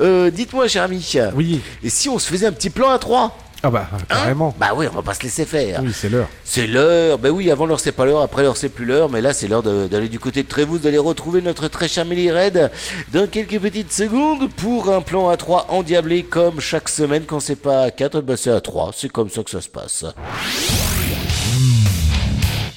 [0.00, 1.60] Euh, Dites-moi, cher ami, Oui.
[1.82, 4.54] et si on se faisait un petit plan à 3 Ah bah, carrément.
[4.58, 5.82] Bah oui, on va pas se laisser faire.
[5.82, 6.28] Oui, c'est l'heure.
[6.44, 7.18] C'est l'heure.
[7.18, 9.48] Ben oui, avant l'heure c'est pas l'heure, après l'heure c'est plus l'heure, mais là c'est
[9.48, 12.70] l'heure d'aller du côté de Trévoux, d'aller retrouver notre très cher Milly Red
[13.12, 17.56] dans quelques petites secondes pour un plan à 3 endiablé comme chaque semaine quand c'est
[17.56, 18.92] pas à 4, ben c'est à 3.
[18.96, 20.06] C'est comme ça que ça se passe.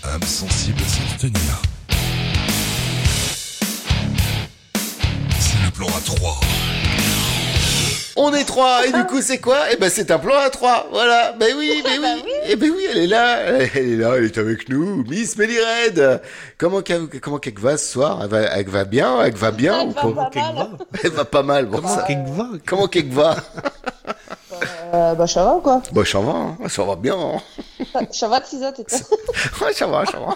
[0.04, 1.62] Âme sensible à s'abstenir.
[5.40, 6.40] C'est le plan à 3.
[8.16, 9.57] On est 3 et du coup c'est quoi?
[9.72, 10.88] Eh ben c'est un plan à 3.
[10.91, 11.32] Voilà.
[11.34, 12.32] Ben oui, ben oui.
[12.47, 13.38] Eh ben oui, elle est là.
[13.74, 15.03] Elle est là, elle est avec nous.
[15.05, 16.22] Miss Milly Red.
[16.59, 18.20] Comment qu'elle comment qu'elle va ce soir?
[18.22, 20.68] Elle va, elle va bien Elle va bien Elle ou va comment pas mal.
[21.03, 21.66] Elle va pas mal.
[21.66, 22.07] Bon, ça-
[22.68, 23.36] Comment qu'elle va?
[24.93, 25.82] Euh, bah, ça va, quoi.
[25.91, 26.57] Bah ça va, hein.
[26.70, 27.16] ça va bien.
[27.18, 27.41] hein.
[27.91, 28.97] Ça, ça va, Tisa, t'étais.
[29.61, 30.36] Ouais, ça va, ça va.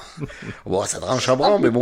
[0.66, 1.82] Bon, ça tranche un bras, mais bon.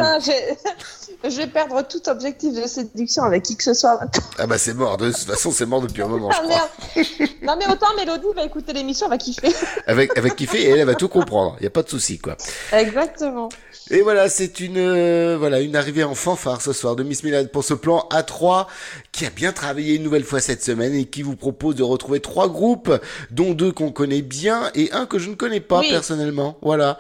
[1.24, 4.00] Je vais perdre tout objectif de séduction avec qui que ce soit.
[4.38, 7.04] Ah bah c'est mort, de toute façon c'est mort depuis un moment, je Ah crois.
[7.44, 9.50] Non, mais autant Mélodie va écouter l'émission, elle va kiffer.
[9.88, 12.36] Avec, avec kiffer et elle, elle va tout comprendre, y a pas de souci quoi.
[12.72, 13.50] Exactement.
[13.92, 17.52] Et voilà, c'est une euh, voilà une arrivée en fanfare ce soir de Miss Milad
[17.52, 18.66] pour ce plan A3
[19.12, 22.20] qui a bien travaillé une nouvelle fois cette semaine et qui vous propose de retrouver
[22.20, 22.92] trois groupes,
[23.32, 25.90] dont deux qu'on connaît bien et un que je ne connais pas Oui.
[25.92, 26.58] personnellement.
[26.62, 26.98] Voilà.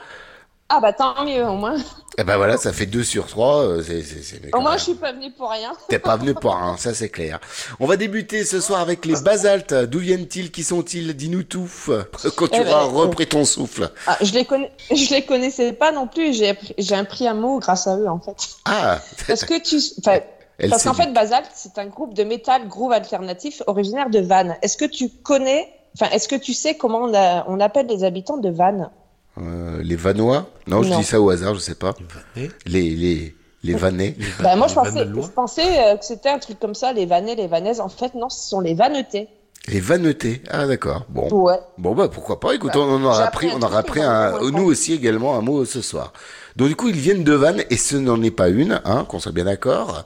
[0.67, 1.75] Ah bah tant mieux, au moins.
[2.17, 3.83] Eh ben voilà, ça fait 2 sur 3.
[3.83, 4.79] C'est, c'est, c'est- mais Au moins, même.
[4.79, 5.73] je suis pas venue pour rien.
[5.89, 7.39] T'es pas venu pour rien, ça c'est clair.
[7.79, 9.73] On va débuter ce soir avec les basaltes.
[9.75, 10.49] D'où viennent-ils?
[10.51, 11.13] Qui sont-ils?
[11.15, 11.69] Dis-nous tout.
[12.35, 13.91] Quand tu Eh ben, auras euh, repris ton souffle.
[14.07, 16.33] Ah, je les connais, je les connaissais pas non plus.
[16.33, 18.35] J'ai appris, j'ai appris un mot grâce à eux en fait.
[18.65, 20.19] Ah, Parce que tu, enfin,
[20.57, 24.55] Elle parce qu'en fait, Basalt, c'est un groupe de métal groove alternatif originaire de Vannes.
[24.63, 28.03] Est-ce que tu connais, enfin, est-ce que tu sais comment on, a- on appelle les
[28.03, 28.89] habitants de Vannes?
[29.37, 31.93] Euh, les Vanois Non, je dis ça au hasard, je sais pas.
[32.35, 34.15] Les, les, les Vanais.
[34.41, 37.35] Bah, moi, je pensais, je pensais euh, que c'était un truc comme ça, les Vannais,
[37.35, 37.79] les Vannaises.
[37.79, 39.27] En fait, non, ce sont les Vannetais.
[39.67, 40.41] Les Vanetais.
[40.51, 41.05] Ah d'accord.
[41.09, 41.27] Bon.
[41.31, 41.59] Ouais.
[41.79, 42.53] Bon bah pourquoi pas.
[42.53, 45.41] Écoute, Bah, on en aura appris, on aura appris un, ont nous aussi également un
[45.41, 46.13] mot ce soir.
[46.55, 49.19] Donc du coup, ils viennent de Vannes et ce n'en est pas une, hein, qu'on
[49.19, 50.05] soit bien d'accord.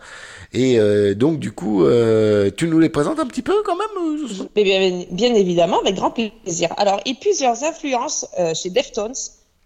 [0.52, 4.20] Et euh, donc du coup, euh, tu nous les présentes un petit peu quand même
[4.22, 6.74] euh, Mais bien, bien évidemment, avec grand plaisir.
[6.78, 9.14] Alors, il puise leurs influences euh, chez Deftones,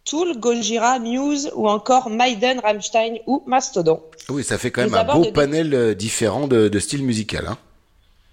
[0.04, 4.02] Tool, Gojira, Muse ou encore Maiden, Rammstein ou Mastodon.
[4.30, 7.46] Oui, ça fait quand même un beau panel différent de, de style musical.
[7.48, 7.58] Hein.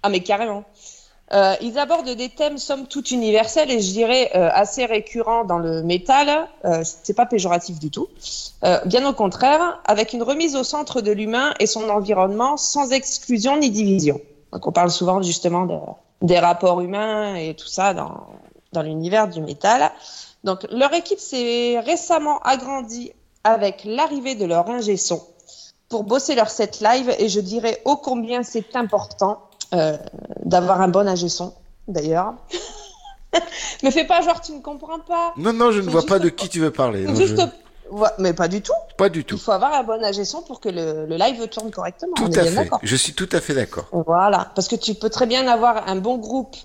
[0.03, 0.65] Ah, mais carrément.
[1.33, 5.59] Euh, ils abordent des thèmes somme toute universels et je dirais euh, assez récurrents dans
[5.59, 6.47] le métal.
[6.65, 8.07] Euh, c'est pas péjoratif du tout.
[8.65, 12.91] Euh, bien au contraire, avec une remise au centre de l'humain et son environnement sans
[12.91, 14.19] exclusion ni division.
[14.51, 15.77] Donc on parle souvent justement de-
[16.21, 18.27] des rapports humains et tout ça dans,
[18.73, 19.91] dans l'univers du métal.
[20.43, 23.13] Donc leur équipe s'est récemment agrandie
[23.43, 25.21] avec l'arrivée de leur ingé son
[25.87, 29.39] pour bosser leur set live et je dirais ô combien c'est important
[29.73, 29.97] euh,
[30.43, 31.53] d'avoir un bon ingé son
[31.87, 32.33] d'ailleurs.
[33.83, 35.33] Me fais pas genre tu ne comprends pas.
[35.37, 37.05] Non, non, je ne vois pas de qui tu veux parler.
[37.05, 37.45] non, Juste, je-
[37.91, 38.71] Ouais, mais pas du tout.
[38.97, 39.35] Pas du tout.
[39.35, 42.13] Il faut avoir un bon ingé son pour que le, le live tourne correctement.
[42.15, 42.69] Tout on à fait.
[42.83, 43.85] Je suis tout à fait d'accord.
[43.91, 46.55] Voilà, parce que tu peux très bien avoir un bon groupe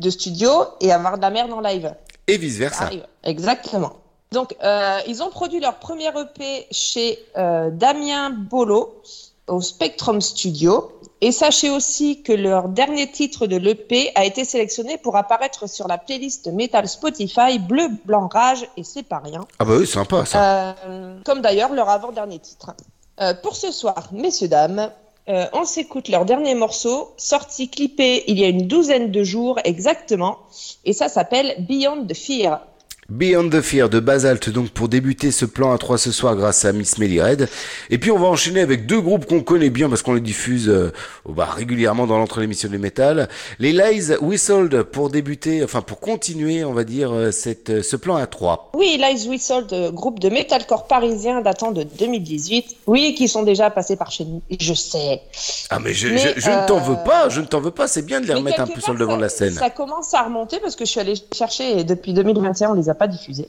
[0.00, 0.50] de studio
[0.80, 1.94] et avoir de la merde en live.
[2.26, 2.84] Et vice versa.
[2.86, 3.06] arrive.
[3.22, 3.92] Exactement.
[4.32, 9.00] Donc, euh, ils ont produit leur premier EP chez euh, Damien Bolo
[9.46, 10.90] au Spectrum Studio.
[11.24, 15.86] Et sachez aussi que leur dernier titre de l'EP a été sélectionné pour apparaître sur
[15.86, 19.46] la playlist Metal Spotify Bleu, Blanc, Rage, et c'est pas rien.
[19.60, 20.74] Ah bah oui, sympa ça.
[20.84, 22.74] Euh, comme d'ailleurs leur avant-dernier titre.
[23.20, 24.90] Euh, pour ce soir, messieurs, dames,
[25.28, 29.60] euh, on s'écoute leur dernier morceau, sorti clippé il y a une douzaine de jours
[29.62, 30.38] exactement,
[30.84, 32.66] et ça s'appelle Beyond the Fear.
[33.12, 36.64] Beyond the Fear de Basalt, donc pour débuter ce plan à 3 ce soir grâce
[36.64, 37.46] à Miss Melly Red.
[37.90, 40.70] Et puis on va enchaîner avec deux groupes qu'on connaît bien parce qu'on les diffuse
[40.70, 40.94] euh,
[41.28, 43.28] bah, régulièrement dans l'entre l'émission du métal.
[43.58, 47.96] Les Lies Whistled pour débuter, enfin pour continuer, on va dire, euh, cette, euh, ce
[47.96, 48.70] plan à 3.
[48.74, 52.76] Oui, Lies Whistle, de groupe de metalcore parisien datant de 2018.
[52.86, 54.40] Oui, qui sont déjà passés par chez nous.
[54.58, 55.20] Je sais.
[55.68, 57.88] Ah mais je, Mais, je, je ne t'en veux pas, je ne t'en veux pas,
[57.88, 59.52] c'est bien de les Mais remettre un peu sur le devant de la scène.
[59.52, 62.88] Ça commence à remonter parce que je suis allée chercher et depuis 2021, on les
[62.88, 63.48] a pas diffusés.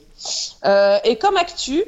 [0.65, 1.83] Euh, et comme actu,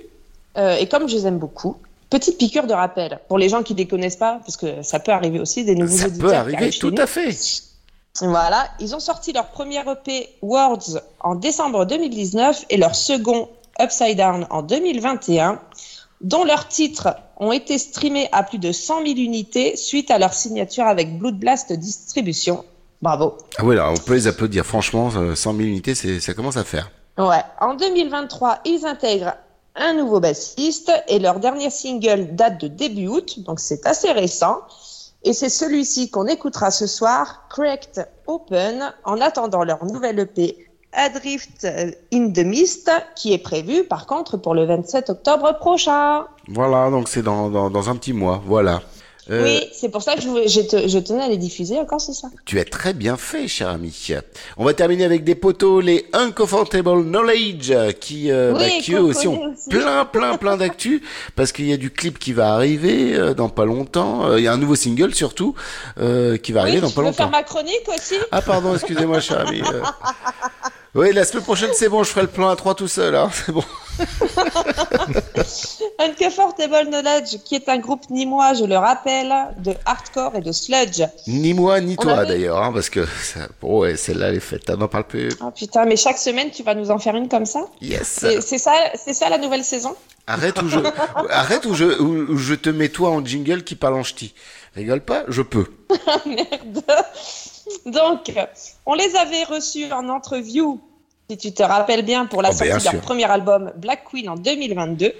[0.57, 1.77] euh, et comme je les aime beaucoup,
[2.11, 5.11] petite piqûre de rappel pour les gens qui les connaissent pas, parce que ça peut
[5.11, 7.01] arriver aussi des nouveaux Ça auditeurs peut arriver, tout nous.
[7.01, 7.31] à fait.
[8.21, 13.49] Voilà, ils ont sorti leur premier EP Words en décembre 2019 et leur second
[13.81, 15.59] Upside Down en 2021,
[16.21, 20.33] dont leurs titres ont été streamés à plus de 100 000 unités suite à leur
[20.33, 22.63] signature avec Blood Blast Distribution.
[23.01, 23.37] Bravo.
[23.57, 26.91] Ah là, on peut les applaudir, franchement, euh, 100 000 unités, ça commence à faire.
[27.17, 27.43] Ouais.
[27.61, 29.35] En 2023, ils intègrent
[29.75, 34.59] un nouveau bassiste et leur dernier single date de début août, donc c'est assez récent.
[35.23, 41.67] Et c'est celui-ci qu'on écoutera ce soir, Cracked Open, en attendant leur nouvelle EP Adrift
[42.13, 46.25] in the Mist, qui est prévu par contre pour le 27 octobre prochain.
[46.47, 48.81] Voilà, donc c'est dans, dans, dans un petit mois, voilà.
[49.31, 51.79] Euh, Oui, c'est pour ça que je, voulais- je te- je tenais à les diffuser
[51.79, 52.31] encore ce soir.
[52.45, 53.91] Tu as très bien fait, cher ami.
[54.57, 59.01] On va terminer avec des poteaux, les Uncomfortable Knowledge, qui, euh, Oui, bah, qui eux
[59.01, 59.69] aussi ont aussi.
[59.69, 61.01] plein, plein, plein d'actu,
[61.35, 64.27] parce qu'il y a du clip qui va arriver euh, dans pas longtemps.
[64.29, 65.55] Euh, Il y a un nouveau single surtout
[65.99, 67.37] euh, qui va arriver Oui, dans tu pas veux faire longtemps.
[67.37, 68.15] ma chronique aussi?
[68.31, 69.61] Ah pardon, excusez-moi, cher ami.
[70.97, 73.15] Oui, la semaine prochaine c'est bon, je ferai le plan à 3 tout seul.
[73.15, 73.29] Hein.
[73.33, 73.63] C'est bon.
[75.99, 81.01] Uncomfortable Knowledge, qui est un groupe nîmois, je le rappelle, de hardcore et de sludge.
[81.27, 83.47] Ni moi ni On toi avait- d'ailleurs, hein, parce que ça...
[83.61, 84.69] bon, ouais, celle-là elle est faite.
[84.69, 85.29] On n'en parle plus.
[85.41, 87.65] Oh putain, mais chaque semaine, tu vas nous en faire une comme ça?
[87.81, 88.25] Yes.
[88.41, 89.95] C'est ça, ça la nouvelle saison?
[90.27, 90.79] Arrête ou je,
[91.29, 94.33] arrête ou je, ou je te mets toi en jingle qui parle en ch'ti.
[94.75, 95.65] Rigole pas, je peux.
[96.25, 96.83] Merde.
[97.85, 98.31] Donc,
[98.85, 100.79] on les avait reçus en interview,
[101.29, 103.01] si tu te rappelles bien, pour la Oh, sortie de leur sûr.
[103.01, 105.11] premier album Black Queen en 2022.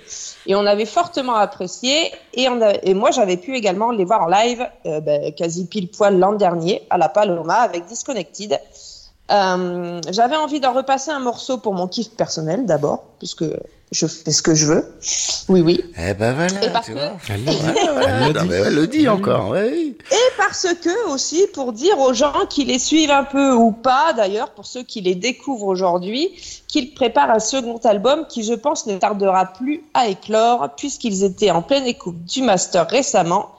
[0.46, 2.12] Et on avait fortement apprécié.
[2.34, 5.66] Et, on a- et moi, j'avais pu également les voir en live, euh, ben, quasi
[5.66, 8.60] pile poil l'an dernier, à la Paloma, avec Disconnected.
[9.32, 13.44] Euh, J'avais envie d'en repasser un morceau pour mon kiff personnel d'abord, puisque
[13.96, 14.86] je fais ce que je veux.
[15.48, 15.84] Oui, oui.
[15.98, 17.14] Eh ben voilà, Et parce tu que- vois.
[17.30, 17.42] Elle.
[17.42, 17.54] Ouais,
[18.08, 18.48] Elle l'a non, dit.
[18.50, 19.56] mais elle le dit encore.
[19.58, 19.96] Et
[20.38, 24.52] parce que aussi pour dire aux gens qui les suivent un peu ou pas d'ailleurs,
[24.52, 26.30] pour ceux qui les découvrent aujourd'hui,
[26.68, 31.52] qu'ils préparent un second album qui je pense ne tardera plus à éclore puisqu'ils étaient
[31.52, 33.52] en pleine écoute du master récemment.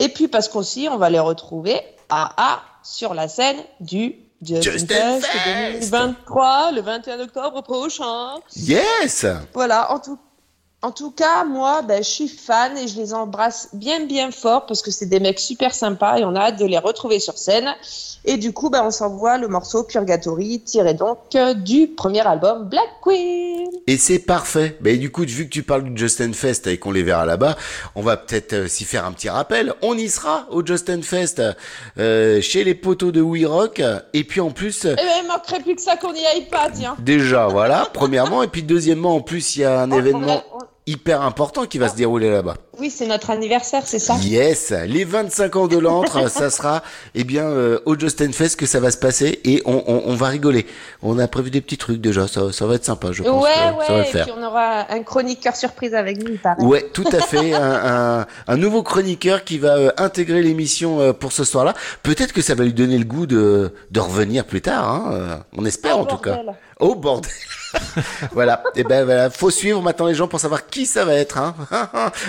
[0.00, 4.62] Et puis parce qu'aussi on va les retrouver à A sur la scène du Justin
[4.72, 5.90] Justin Fest Fest.
[5.90, 8.40] 2023 le 21 octobre prochain.
[8.56, 10.18] Yes Voilà, en tout,
[10.82, 14.64] en tout cas, moi, ben, je suis fan et je les embrasse bien, bien fort
[14.64, 17.36] parce que c'est des mecs super sympas et on a hâte de les retrouver sur
[17.36, 17.68] scène.
[18.24, 22.68] Et du coup, ben, on s'envoie le morceau Purgatory, tiré donc euh, du premier album
[22.68, 23.68] Black Queen.
[23.86, 24.78] Et c'est parfait.
[24.80, 27.56] Mais du coup, vu que tu parles du Justin Fest et qu'on les verra là-bas,
[27.94, 29.74] on va peut-être euh, s'y faire un petit rappel.
[29.82, 31.42] On y sera au Justin Fest
[31.98, 33.82] euh, chez les poteaux de We Rock.
[34.14, 36.70] Et puis en plus, Eh ben, il manquerait plus que ça qu'on n'y aille pas,
[36.72, 36.96] tiens.
[37.00, 38.42] déjà, voilà, premièrement.
[38.42, 40.42] Et puis deuxièmement, en plus, il y a un on événement
[40.86, 42.54] hyper important qui va se dérouler là-bas.
[42.78, 44.16] Oui, c'est notre anniversaire, c'est ça?
[44.22, 46.82] Yes, les 25 ans de l'antre, ça sera
[47.14, 50.14] eh bien euh, au Justin Fest que ça va se passer et on, on, on
[50.14, 50.66] va rigoler.
[51.02, 53.50] On a prévu des petits trucs déjà, ça, ça va être sympa, je pense Ouais,
[53.50, 54.24] que ça va ouais, et faire.
[54.26, 56.62] puis on aura un chroniqueur surprise avec nous, il paraît.
[56.62, 57.52] Ouais, tout à fait.
[57.54, 61.74] un, un, un nouveau chroniqueur qui va euh, intégrer l'émission euh, pour ce soir-là.
[62.02, 64.88] Peut-être que ça va lui donner le goût de, de revenir plus tard.
[64.88, 65.10] Hein.
[65.12, 66.36] euh, On espère Oh, en tout cas.
[66.36, 66.54] bordel.
[66.80, 67.30] Oh bordel.
[68.32, 68.62] voilà.
[68.74, 71.38] Et ben voilà, faut suivre maintenant les gens pour savoir qui ça va être.
[71.38, 71.54] Hein.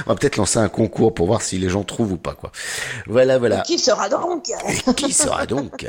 [0.05, 2.51] On va peut-être lancer un concours pour voir si les gens trouvent ou pas quoi.
[3.07, 3.61] Voilà, voilà.
[3.61, 4.51] Qui sera donc
[4.95, 5.85] Qui sera donc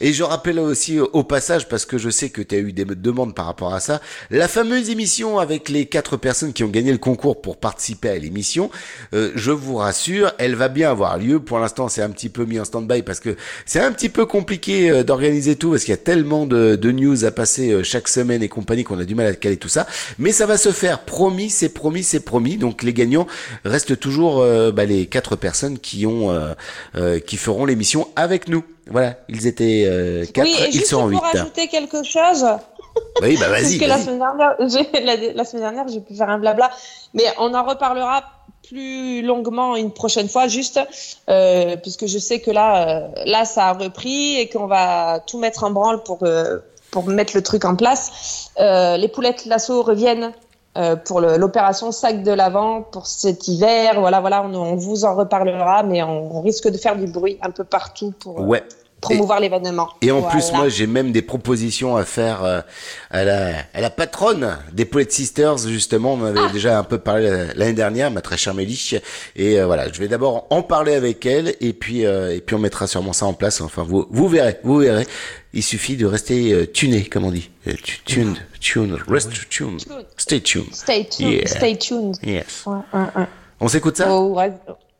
[0.00, 2.84] Et je rappelle aussi au passage, parce que je sais que tu as eu des
[2.84, 6.92] demandes par rapport à ça, la fameuse émission avec les quatre personnes qui ont gagné
[6.92, 8.70] le concours pour participer à l'émission,
[9.14, 11.40] euh, je vous rassure, elle va bien avoir lieu.
[11.40, 14.26] Pour l'instant, c'est un petit peu mis en stand-by parce que c'est un petit peu
[14.26, 17.82] compliqué euh, d'organiser tout, parce qu'il y a tellement de, de news à passer euh,
[17.82, 19.86] chaque semaine et compagnie qu'on a du mal à caler tout ça.
[20.18, 22.56] Mais ça va se faire, promis, c'est promis, c'est promis.
[22.56, 23.26] Donc les gagnants
[23.64, 26.54] restent toujours euh, bah, les quatre personnes qui ont euh,
[26.94, 28.64] euh, qui feront l'émission avec nous.
[28.88, 29.82] Voilà, ils étaient
[30.32, 31.38] quatre, Oui, et ils seront pour huit.
[31.38, 32.46] ajouter quelque chose,
[33.20, 33.78] Oui, bah Parce vas-y.
[33.78, 36.70] la semaine dernière, j'ai, la, la semaine dernière, j'ai pu faire un blabla,
[37.12, 38.22] mais on en reparlera
[38.68, 40.80] plus longuement une prochaine fois, juste
[41.28, 45.38] euh, puisque je sais que là, euh, là, ça a repris et qu'on va tout
[45.38, 46.58] mettre en branle pour euh,
[46.96, 48.48] pour mettre le truc en place.
[48.58, 50.32] Euh, les poulettes lasso reviennent.
[50.78, 55.14] euh, pour l'opération sac de l'avant pour cet hiver, voilà, voilà, on, on vous en
[55.14, 58.62] reparlera, mais on, on risque de faire du bruit un peu partout pour euh, Ouais.
[59.08, 59.88] Promouvoir l'événement.
[60.02, 60.32] Et en Voilà.
[60.34, 62.60] plus, moi, j'ai même des propositions à faire euh,
[63.10, 66.14] à, la, à la patronne des Poet Sisters, justement.
[66.14, 68.90] On en avait déjà un peu parlé euh, l'année dernière, ma très chère Mélie.
[69.36, 72.54] Et euh, voilà, je vais d'abord en parler avec elle, et puis euh, et puis
[72.56, 73.60] on mettra sûrement ça en place.
[73.60, 75.06] Enfin, vous vous verrez, vous verrez.
[75.52, 77.50] Il suffit de rester euh, tuné, comme on dit.
[77.66, 79.80] Euh, tu- tuned, tuned, rest tuned,
[80.18, 80.66] stay tuned.
[80.74, 81.32] Stay tuned.
[81.32, 81.46] Yeah.
[81.46, 82.16] Stay tuned.
[82.22, 82.64] Yes.
[82.66, 83.26] Ouais, ouais, ouais.
[83.60, 84.12] On s'écoute ça?
[84.12, 84.38] Oh,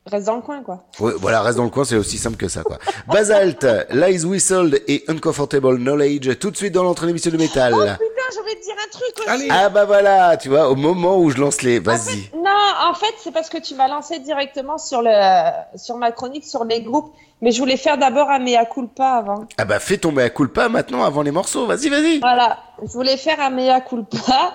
[0.07, 0.85] reste, dans le coin, quoi.
[1.01, 2.79] Ouais, voilà, reste dans le coin, c'est aussi simple que ça, quoi.
[3.09, 7.75] Basalt, Lies Whistled et Uncomfortable Knowledge, tout de suite dans l'entrée d'émission de métal.
[7.75, 7.97] Oh putain,
[8.35, 9.49] j'aurais te dire un truc aussi.
[9.51, 11.79] Ah bah voilà, tu vois, au moment où je lance les...
[11.79, 12.31] Vas-y.
[12.37, 12.51] Non,
[12.89, 16.65] en fait, c'est parce que tu m'as lancé directement sur, le, sur ma chronique sur
[16.65, 17.13] les groupes.
[17.43, 19.45] Mais je voulais faire d'abord un mea culpa avant.
[19.59, 22.19] Ah bah fais tomber à culpa maintenant avant les morceaux, vas-y, vas-y.
[22.21, 24.55] Voilà, je voulais faire un mea culpa.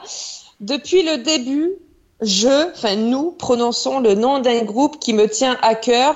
[0.59, 1.69] Depuis le début,
[2.21, 6.15] je, enfin nous, prononçons le nom d'un groupe qui me tient à cœur,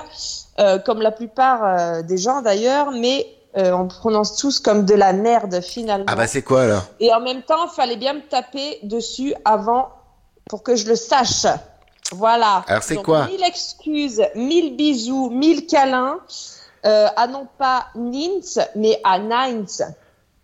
[0.58, 3.26] euh, comme la plupart euh, des gens d'ailleurs, mais
[3.56, 6.06] euh, on prononce tous comme de la merde finalement.
[6.08, 6.84] Ah bah c'est quoi alors?
[7.00, 9.90] Et en même temps, il fallait bien me taper dessus avant
[10.48, 11.46] pour que je le sache.
[12.12, 12.64] Voilà.
[12.68, 13.26] Alors, c'est quoi?
[13.26, 16.18] Mille excuses, mille bisous, mille câlins.
[16.84, 19.66] Euh, à non pas Nins, mais à Nines.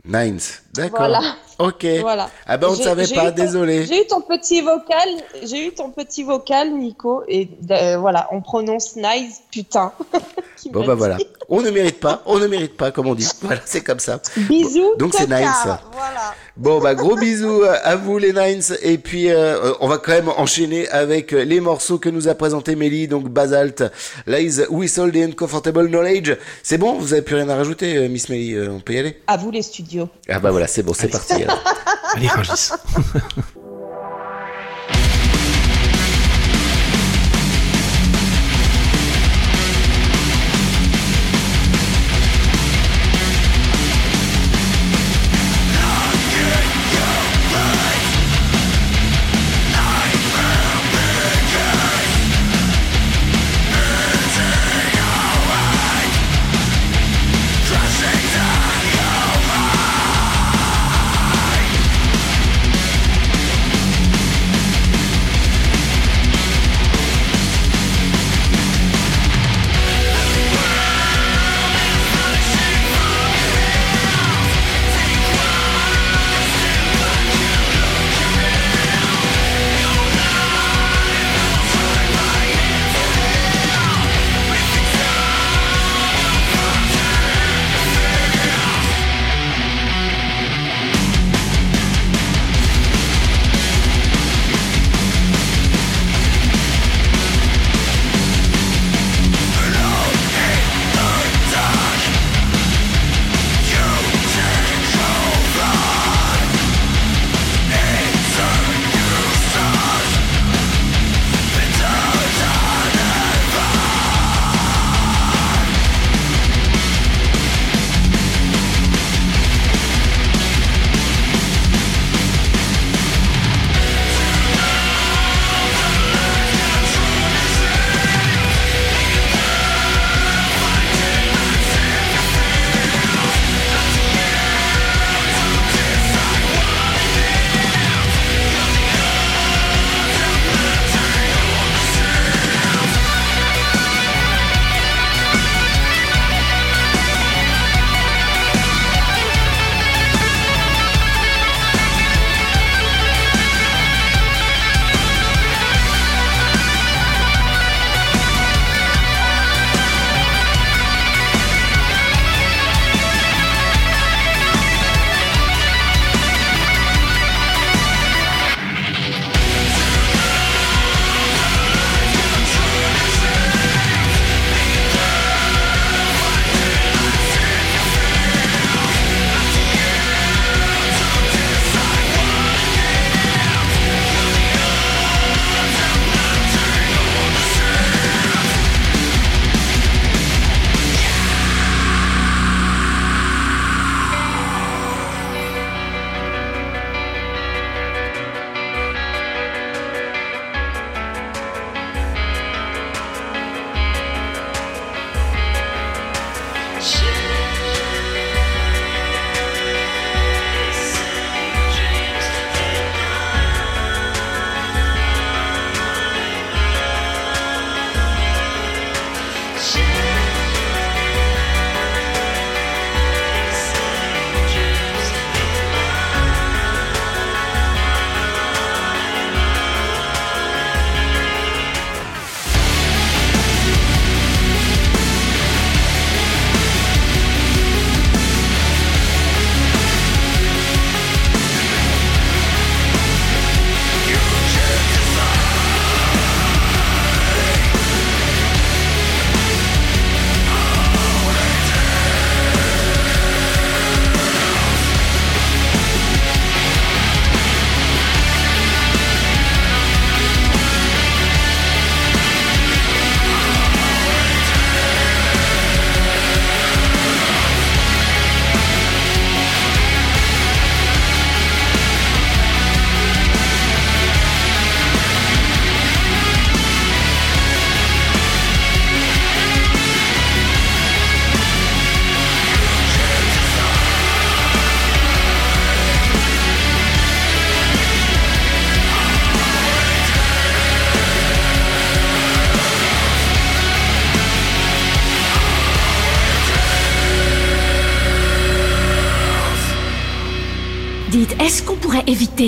[0.04, 0.40] Nines,
[0.74, 0.98] d'accord.
[1.00, 1.20] Voilà.
[1.58, 1.86] Ok.
[2.00, 2.30] Voilà.
[2.46, 3.86] Ah bah on ne savait pas, ton- désolé.
[3.86, 5.08] J'ai eu ton petit vocal,
[5.44, 9.92] j'ai eu ton petit vocal, Nico, et euh, voilà, on prononce nice, putain.
[10.70, 10.98] Bon bah dit.
[10.98, 11.18] voilà.
[11.48, 13.28] On ne mérite pas, on ne mérite pas, comme on dit.
[13.42, 14.20] Voilà, c'est comme ça.
[14.48, 14.94] Bisous.
[14.96, 15.26] Donc c'est.
[15.26, 15.50] Nines.
[15.92, 16.34] Voilà.
[16.56, 20.28] Bon bah gros bisous à vous les Nines et puis euh, on va quand même
[20.28, 23.82] enchaîner avec les morceaux que nous a présenté Mélie donc Basalt,
[24.28, 26.36] Lies, Whistle et Uncomfortable Knowledge.
[26.62, 29.20] C'est bon, vous avez plus rien à rajouter euh, Miss Mélie, on peut y aller?
[29.26, 30.08] À vous les studios.
[30.28, 31.34] Ah bah voilà, c'est bon, c'est parti.
[31.42, 31.62] alors.
[32.14, 32.72] Allez, Régis.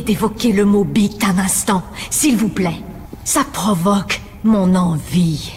[0.02, 2.80] d'évoquer le mot beat un instant, s'il vous plaît
[3.24, 5.52] Ça provoque mon envie.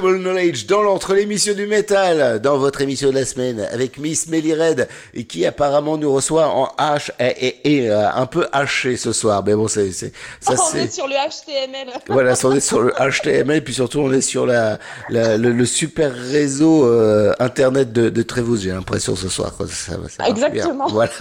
[0.00, 4.54] Knowledge dans l'entre l'émission du métal, dans votre émission de la semaine, avec Miss Melly
[4.54, 8.96] Red, et qui apparemment nous reçoit en H et, et- et, euh, un peu haché
[8.96, 9.42] ce soir.
[9.46, 10.84] Mais bon, c'est, c'est, ça on c'est.
[10.84, 11.88] est sur le HTML.
[12.08, 14.78] Voilà, on est sur le HTML, puis surtout on est sur la,
[15.08, 19.54] la- le, le super réseau euh, internet de, de Trévoux, j'ai l'impression ce soir.
[19.56, 19.66] quoi.
[19.68, 20.46] Ça, va- ça marche bien.
[20.48, 20.86] Exactement.
[20.88, 21.12] Voilà.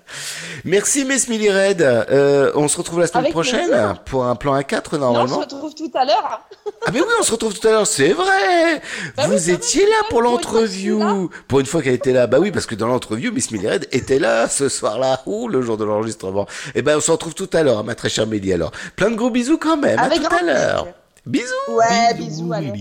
[0.64, 1.82] Merci Miss Millie Red.
[1.82, 4.02] Euh, on se retrouve la semaine Avec prochaine plaisir.
[4.04, 5.28] pour un plan A4 Non, on normalement.
[5.36, 6.40] se retrouve tout à l'heure.
[6.86, 8.82] Ah mais oui, on se retrouve tout à l'heure, c'est vrai
[9.26, 12.74] Vous étiez là pour l'entreview Pour une fois qu'elle était là, bah oui, parce que
[12.74, 16.46] dans l'entreview, Miss Millie Red était là ce soir-là, ou le jour de l'enregistrement.
[16.74, 18.70] Eh ben, on se retrouve tout à l'heure, ma très chère Mélie, alors.
[18.96, 20.88] Plein de gros bisous quand même, Avec à tout à l'heure
[21.26, 22.72] Bisous Ouais, bisous, allez.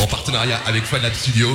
[0.00, 1.48] En partenariat avec Fanat Studio.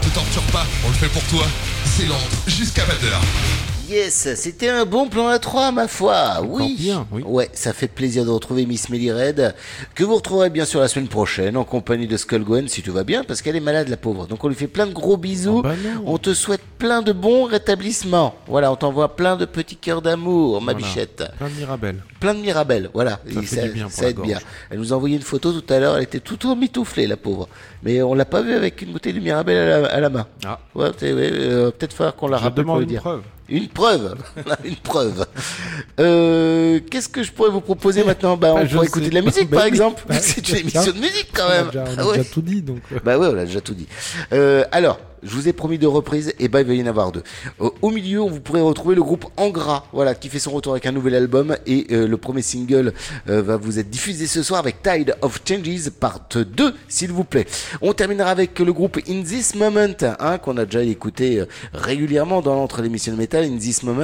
[0.00, 1.44] Te torture pas, on le fait pour toi.
[1.84, 3.59] C'est l'antre jusqu'à 20h.
[3.90, 6.42] Yes, c'était un bon plan à 3 ma foi.
[6.46, 6.76] Oui.
[6.78, 7.22] bien, oui.
[7.26, 9.52] Ouais, ça fait plaisir de retrouver Miss Melly Red,
[9.96, 12.92] que vous retrouverez bien sûr la semaine prochaine en compagnie de Skull Gwen si tout
[12.92, 14.28] va bien, parce qu'elle est malade la pauvre.
[14.28, 15.56] Donc on lui fait plein de gros bisous.
[15.58, 15.72] Oh, bah
[16.06, 18.36] on te souhaite plein de bons rétablissements.
[18.46, 20.86] Voilà, on t'envoie plein de petits cœurs d'amour, ma Voilà.
[20.86, 21.24] bichette.
[21.38, 21.96] Plein de Mirabel.
[22.20, 23.18] Plein de Mirabelle, voilà.
[23.44, 24.28] Ça du bien pour ça aide gorge.
[24.28, 24.38] bien.
[24.70, 27.48] Elle nous a envoyé une photo tout à l'heure, elle était tout emmitouflée, la pauvre.
[27.82, 30.26] Mais on l'a pas vue avec une bouteille de Mirabelle à la, à la main.
[30.46, 30.60] Ah.
[30.76, 33.00] Ouais, euh, peut-être falloir qu'on la Je rappelle pour lui une dire.
[33.00, 33.22] preuve.
[33.50, 34.14] Une preuve,
[34.64, 35.26] une preuve.
[35.98, 38.36] Euh, Qu'est-ce que je pourrais vous proposer maintenant?
[38.36, 40.02] Bah, Bah, on je pourrait écouter de la musique, Bah par exemple.
[40.08, 41.66] Bah, C'est une émission de musique quand On a même.
[41.66, 42.18] déjà- on a Ah ouais.
[42.18, 42.78] déjà tout dit, donc.
[43.04, 43.88] Bah ouais, on a déjà tout dit.
[44.32, 47.12] Euh, alors, je vous ai promis deux reprises, et bah il va y en avoir
[47.12, 47.22] deux.
[47.58, 50.86] Au- au milieu, vous pourrez retrouver le groupe Angra, voilà, qui fait son retour avec
[50.86, 52.92] un nouvel album, et euh, le premier single
[53.28, 57.24] euh, va vous être diffusé ce soir avec Tide of Changes, part 2, s'il vous
[57.24, 57.46] plaît.
[57.82, 62.40] On terminera avec le groupe In This Moment, hein, qu'on a déjà écouté euh, régulièrement
[62.42, 64.00] dans l'entre l'émission de métal, In This Moment.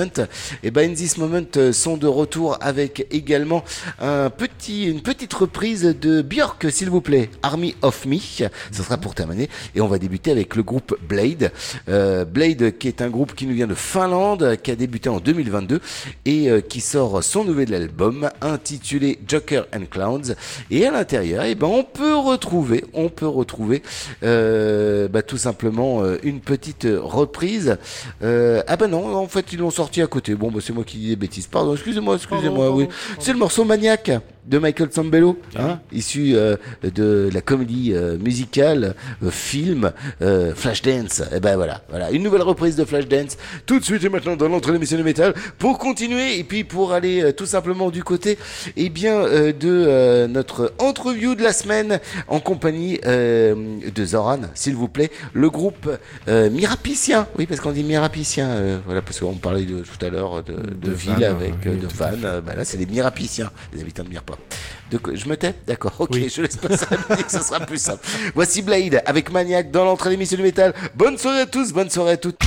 [0.62, 3.64] Et ben In This Moment euh, sont de retour avec également
[4.00, 8.18] un petit, une petite reprise de Björk, s'il vous plaît, Army of Me.
[8.18, 9.48] Ça sera pour terminer.
[9.74, 11.52] Et on va débuter avec le groupe Blade.
[11.88, 15.20] Euh, Blade, qui est un groupe qui nous vient de Finlande, qui a débuté en
[15.20, 15.80] 2022
[16.24, 20.34] et euh, qui sort son nouvel album intitulé Joker and Clowns.
[20.70, 23.82] Et à l'intérieur, eh ben, on peut retrouver, on peut retrouver,
[24.22, 27.78] euh, bah, tout simplement euh, une petite reprise.
[28.22, 30.34] Euh, ah ben non, en fait, ils l'ont sorti à côté.
[30.34, 31.46] Bon, bah, c'est moi qui dis des bêtises.
[31.46, 32.70] Pardon, excusez-moi, excusez-moi.
[32.70, 32.88] Oui,
[33.18, 34.10] c'est le morceau Maniac
[34.46, 39.92] de Michael Sambello, Ah hein, issu euh, de la comédie euh, musicale, euh, film
[40.22, 41.22] euh, Flashdance.
[41.34, 43.36] Et ben voilà, voilà, une nouvelle reprise de Flashdance.
[43.66, 46.92] Tout de suite et maintenant dans l'entre l'émission de métal pour continuer et puis pour
[46.92, 48.38] aller euh, tout simplement du côté,
[48.76, 53.54] eh bien euh, de euh, notre entreview de la semaine en compagnie euh,
[53.94, 55.90] de Zoran, s'il vous plaît, le groupe
[56.28, 57.26] euh, Mirapicien.
[57.38, 60.52] Oui, parce qu'on dit Mirapicien, euh, voilà, parce qu'on parlait de, tout à l'heure de,
[60.52, 61.86] de, De ville avec oui, de.
[62.24, 64.35] Euh, bah là, c'est des Mirapiciens, les habitants de Mirpa.
[64.90, 66.32] De je me tais D'accord, ok, Oui.
[66.34, 68.06] je laisse passer la musique, ça sera plus simple.
[68.34, 70.74] Voici Blade avec Maniac dans l'entrée d'émission du métal.
[70.94, 72.38] Bonne soirée à tous, bonne soirée à toutes.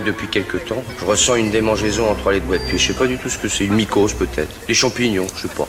[0.00, 2.62] Depuis quelques temps, je ressens une démangeaison entre les doigts de.
[2.72, 4.52] Je sais pas du tout ce que c'est, une mycose peut-être.
[4.68, 5.68] Les champignons, je sais pas.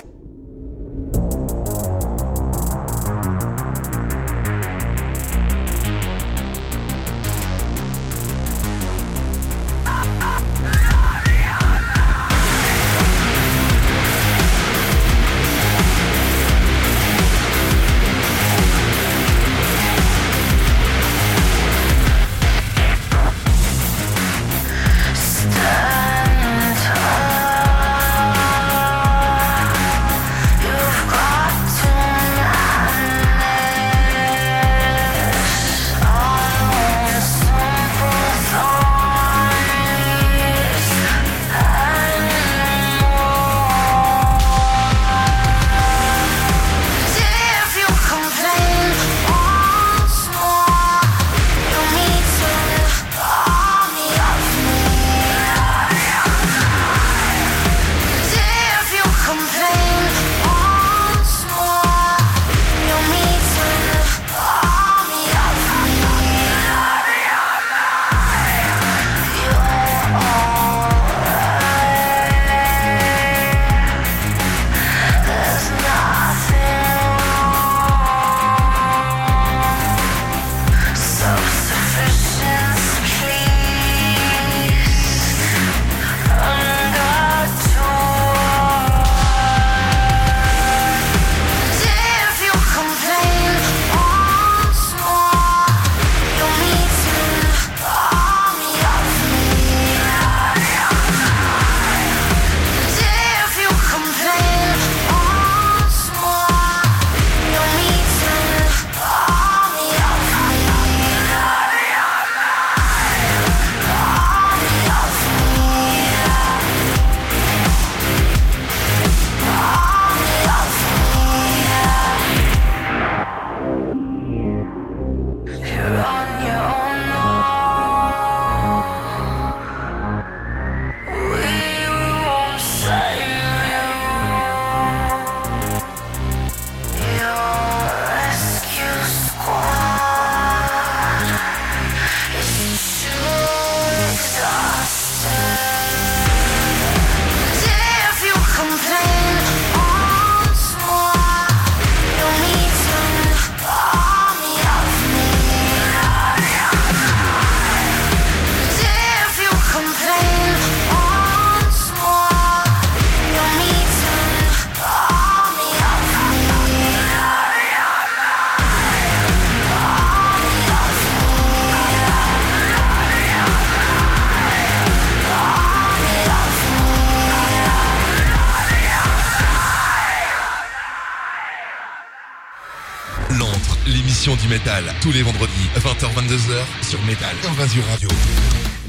[184.53, 188.07] Métal, tous les vendredis, 20h-22h sur Métal Invasion Radio.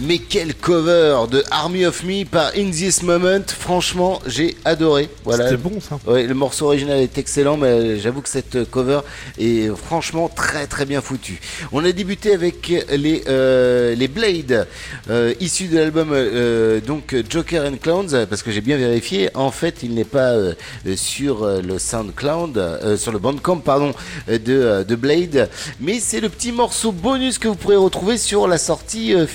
[0.07, 5.09] Mais quel cover de Army of Me par In This Moment, franchement j'ai adoré.
[5.25, 5.45] Voilà.
[5.49, 5.99] C'était bon, ça.
[6.07, 9.01] Ouais, le morceau original est excellent, mais j'avoue que cette cover
[9.39, 11.41] est franchement très très bien foutue.
[11.73, 14.67] On a débuté avec les euh, les Blade
[15.09, 19.31] euh, issus de l'album euh, donc Joker and Clowns, parce que j'ai bien vérifié.
[19.35, 20.53] En fait, il n'est pas euh,
[20.97, 23.95] sur euh, le SoundCloud, euh, sur le Bandcamp pardon
[24.29, 25.49] euh, de euh, de Blade,
[25.81, 29.27] mais c'est le petit morceau bonus que vous pourrez retrouver sur la sortie euh,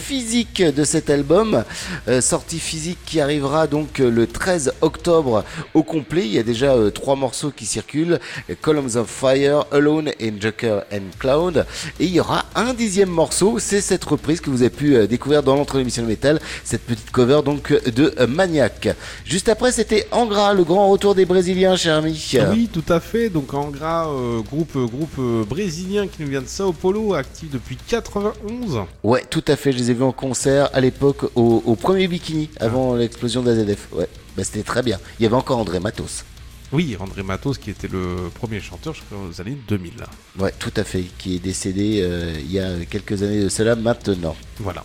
[0.60, 1.64] physique de cet album.
[2.08, 6.26] Euh, sortie physique qui arrivera donc euh, le 13 octobre au complet.
[6.26, 8.20] Il y a déjà euh, trois morceaux qui circulent.
[8.62, 11.66] Columns of Fire, Alone in Joker and Cloud.
[12.00, 13.60] Et il y aura un dixième morceau.
[13.60, 16.40] C'est cette reprise que vous avez pu découvrir dans l'entre l'émission de métal.
[16.64, 18.90] Cette petite cover donc de Maniac.
[19.26, 22.20] Juste après, c'était Angra, le grand retour des Brésiliens, cher ami.
[22.52, 23.30] Oui, tout à fait.
[23.30, 28.82] Donc Angra, euh, groupe, groupe brésilien qui nous vient de Sao Paulo, actif depuis 91.
[29.04, 29.72] Ouais, tout à fait.
[29.72, 33.52] Je les ai vus en concert à l'époque au, au premier bikini avant l'explosion de
[33.52, 33.88] l'AZF.
[33.94, 34.08] Ouais,
[34.38, 35.00] bah, c'était très bien.
[35.20, 36.24] Il y avait encore André Matos.
[36.72, 39.94] Oui, André Matos qui était le premier chanteur, je crois, aux années 2000.
[40.40, 41.04] Ouais, tout à fait.
[41.18, 44.36] Qui est décédé euh, il y a quelques années de cela maintenant.
[44.60, 44.84] Voilà.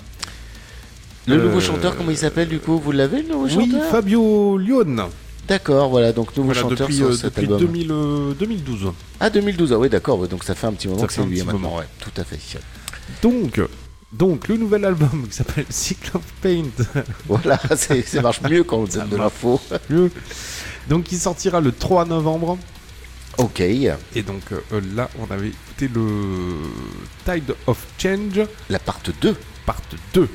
[1.27, 2.79] Le Euh, nouveau chanteur, comment il s'appelle du coup?
[2.79, 3.91] Vous l'avez le nouveau Oui, chanteur?
[3.91, 5.05] Fabio Lione.
[5.47, 7.59] D'accord, voilà, donc nouveau Voilà, chanteur depuis, sur euh, cet depuis album.
[7.61, 8.93] 2000, euh, 2012.
[9.21, 11.37] Ah, 2012, ah oui, d'accord, donc ça fait un petit moment Ça que c'est lui
[11.37, 12.39] petit maintenant, ouais, tout à fait.
[13.23, 13.61] Donc,
[14.17, 17.03] donc, le nouvel album qui s'appelle Cycle of Paint.
[17.27, 19.61] Voilà, ça marche mieux quand on donne de l'info.
[20.89, 22.59] Donc, il sortira le 3 novembre.
[23.39, 23.61] Ok.
[23.61, 23.89] Et
[24.25, 26.57] donc, euh, là, on avait écouté le
[27.25, 28.41] Tide of Change.
[28.71, 29.37] La part 2.
[29.67, 29.81] Part
[30.13, 30.29] 2.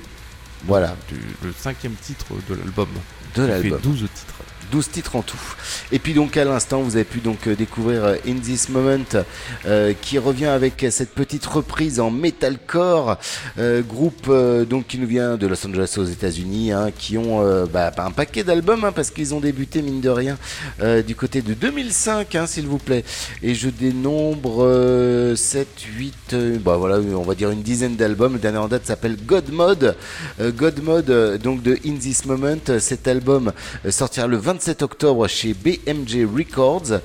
[0.66, 0.96] Voilà.
[1.08, 2.90] Du- le cinquième titre de l'album.
[3.36, 3.80] De l'album.
[3.82, 4.34] 12 titres.
[4.72, 5.38] 12 titres en tout.
[5.92, 8.98] Et puis donc à l'instant, vous avez pu donc euh, découvrir euh, In This Moment
[9.66, 13.18] euh, qui revient avec cette petite reprise en metalcore,
[13.58, 14.32] groupe
[14.70, 18.12] donc qui nous vient de Los Angeles aux États-Unis, hein, qui ont euh, bah, un
[18.12, 20.38] paquet d'albums hein, parce qu'ils ont débuté mine de rien
[21.06, 23.04] du côté de 2005, hein, s'il vous plaît.
[23.44, 25.68] Et je dénombre euh, 7,
[25.98, 28.34] 8, euh, bah voilà, on va dire une dizaine d'albums.
[28.34, 29.96] Le dernier en date s'appelle God Mode.
[30.40, 32.58] God Mode, donc de In This Moment.
[32.80, 33.52] Cet album
[33.90, 37.00] sortira le 27 octobre chez BMG Records.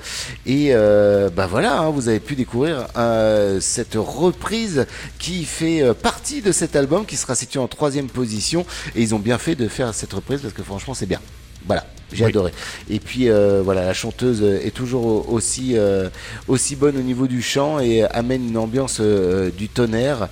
[0.45, 4.85] Et euh, bah voilà, hein, vous avez pu découvrir euh, cette reprise
[5.19, 8.65] qui fait euh, partie de cet album qui sera situé en troisième position.
[8.93, 11.21] Et ils ont bien fait de faire cette reprise parce que franchement, c'est bien.
[11.65, 12.29] Voilà, j'ai Oui.
[12.29, 12.51] adoré.
[12.89, 16.09] Et puis euh, voilà, la chanteuse est toujours aussi euh,
[16.47, 20.29] aussi bonne au niveau du chant et amène une ambiance euh, du tonnerre.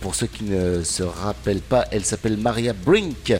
[0.00, 3.34] Pour ceux qui ne se rappellent pas, elle s'appelle Maria Brink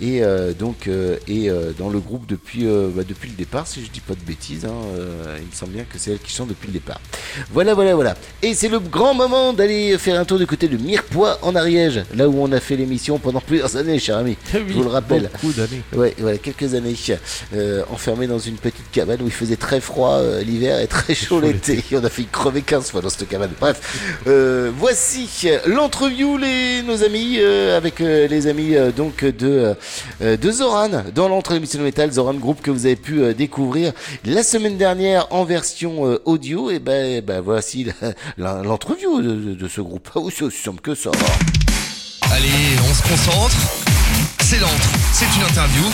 [0.00, 0.22] et
[0.58, 2.64] donc est dans le groupe depuis
[2.94, 4.64] bah, depuis le départ, si je dis pas de bêtises.
[4.64, 4.72] hein,
[5.38, 7.00] il me semble bien que c'est elle qui chante depuis le départ.
[7.52, 8.16] Voilà, voilà, voilà.
[8.42, 12.02] Et c'est le grand moment d'aller faire un tour du côté de Mirepoix en Ariège,
[12.14, 14.36] là où on a fait l'émission pendant plusieurs années, cher ami.
[14.52, 15.30] Je vous le rappelle.
[15.32, 15.82] Beaucoup d'années.
[15.94, 16.94] Ouais, voilà, quelques années,
[17.54, 21.14] euh, enfermé dans une petite cabane où il faisait très froid euh, l'hiver et très
[21.14, 21.82] chaud l'été.
[21.92, 23.50] On a fait crever 15 fois dans cette cabane.
[23.60, 25.28] Bref, euh, voici
[25.66, 29.74] l'entreview, les nos amis, euh, avec euh, les amis euh, donc de
[30.22, 33.92] euh, de Zoran dans l'entre émission métal, Zoran Group que vous avez pu euh, découvrir
[34.24, 36.70] la semaine dernière en version euh, audio.
[36.70, 37.86] Et ben, ben voici
[38.38, 40.08] l'entreview de, de- de ce groupe.
[40.14, 41.10] Ah oui, c'est aussi simple que ça.
[42.32, 42.48] Allez,
[42.88, 43.56] on se concentre.
[44.40, 45.84] C'est l'entre, c'est une interview,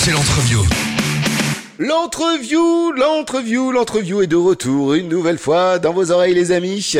[0.00, 0.97] c'est l'entreview.
[1.80, 6.94] L'entreview, l'entreview, l'entreview est de retour une nouvelle fois dans vos oreilles les amis.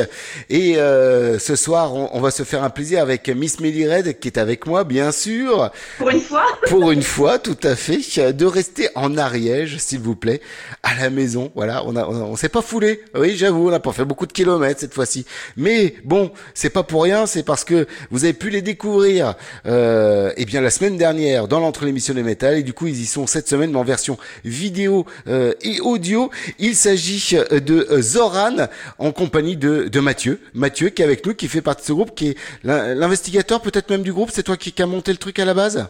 [0.51, 4.21] Et euh, ce soir, on, on va se faire un plaisir avec Miss Melly Red
[4.21, 5.73] qui est avec moi, bien sûr.
[5.99, 10.15] Pour une fois Pour une fois, tout à fait, de rester en Ariège, s'il vous
[10.15, 10.41] plaît,
[10.85, 11.51] à la maison.
[11.57, 13.03] Voilà, on a, on, s'est pas foulé.
[13.17, 15.27] Oui, j'avoue, on n'a pas fait beaucoup de kilomètres cette fois-ci.
[15.57, 19.35] Mais bon, c'est pas pour rien, c'est parce que vous avez pu les découvrir,
[19.67, 23.01] euh, eh bien la semaine dernière dans l'entre l'émission de métal et du coup ils
[23.01, 26.31] y sont cette semaine mais en version vidéo euh, et audio.
[26.59, 28.69] Il s'agit euh, de euh, Zoran
[28.99, 30.41] en compagnie de, de Mathieu.
[30.55, 33.61] Mathieu qui est avec nous, qui fait partie de ce groupe, qui est l'in- l'investigateur
[33.61, 34.31] peut-être même du groupe.
[34.33, 35.89] C'est toi qui, qui a monté le truc à la base?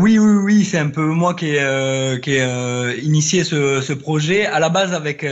[0.00, 4.46] Oui, oui, oui, c'est un peu moi qui ai, qui ai initié ce, ce projet.
[4.46, 5.26] À la base, avec,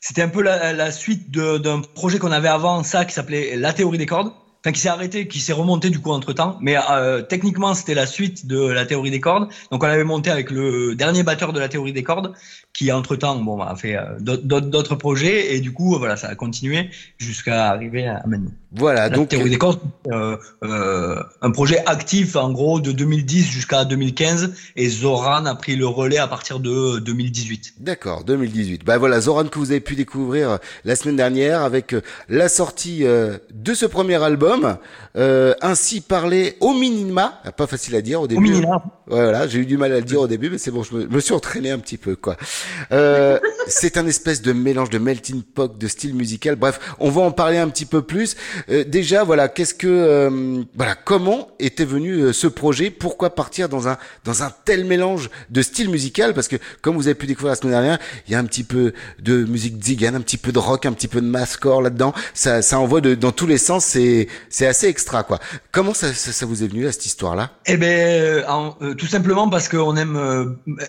[0.00, 3.98] c'était un peu la, suite d'un projet qu'on avait avant ça qui s'appelait La théorie
[3.98, 4.32] des cordes.
[4.60, 6.58] Enfin, qui s'est arrêté, qui s'est remonté du coup entre temps.
[6.60, 9.48] Mais euh, techniquement, c'était la suite de la théorie des cordes.
[9.70, 12.32] Donc, on avait monté avec le dernier batteur de la théorie des cordes,
[12.72, 15.54] qui entre temps, bon, a fait euh, d'autres projets.
[15.54, 18.50] Et du coup, voilà, ça a continué jusqu'à arriver à maintenant.
[18.72, 19.80] Voilà, La donc théorie des cordes,
[20.12, 25.74] euh, euh, un projet actif en gros de 2010 jusqu'à 2015 et Zoran a pris
[25.74, 27.74] le relais à partir de 2018.
[27.80, 28.84] D'accord, 2018.
[28.84, 32.50] Bah voilà, Zoran que vous avez pu découvrir euh, la semaine dernière avec euh, la
[32.50, 34.76] sortie euh, de ce premier album,
[35.16, 38.42] euh, ainsi parlé au minima, pas facile à dire au début.
[38.42, 38.82] minima.
[39.08, 41.02] Voilà, j'ai eu du mal à le dire au début, mais c'est bon, je me,
[41.02, 42.36] je me suis entraîné un petit peu quoi.
[42.92, 46.56] Euh, c'est un espèce de mélange de melting pot, de style musical.
[46.56, 48.36] Bref, on va en parler un petit peu plus.
[48.70, 52.90] Euh, déjà, voilà, qu'est-ce que, euh, voilà, comment était venu euh, ce projet?
[52.90, 56.34] Pourquoi partir dans un dans un tel mélange de style musical?
[56.34, 58.64] Parce que comme vous avez pu découvrir la semaine dernière, il y a un petit
[58.64, 62.12] peu de musique zigane, un petit peu de rock, un petit peu de masscore là-dedans.
[62.34, 63.84] Ça, ça envoie de, dans tous les sens.
[63.84, 65.38] C'est c'est assez extra quoi.
[65.72, 67.50] Comment ça, ça, ça vous est venu à cette histoire-là?
[67.66, 70.44] Eh ben, euh, en- euh, tout simplement parce qu'on aime euh,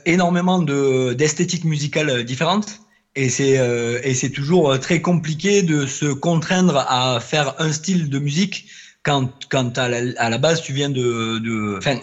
[0.06, 2.82] énormément de d'esthétiques musicales euh, différentes.
[3.16, 8.66] Et c'est euh, toujours très compliqué de se contraindre à faire un style de musique
[9.04, 12.00] quand quand à la, à la base tu viens de de enfin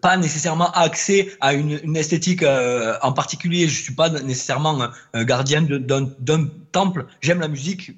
[0.00, 3.68] pas nécessairement axé à une, esthétique en particulier.
[3.68, 7.06] Je suis pas nécessairement gardien de- d'un temple.
[7.20, 7.92] J'aime la musique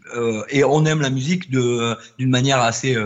[0.50, 2.96] et on aime la musique de d'une manière assez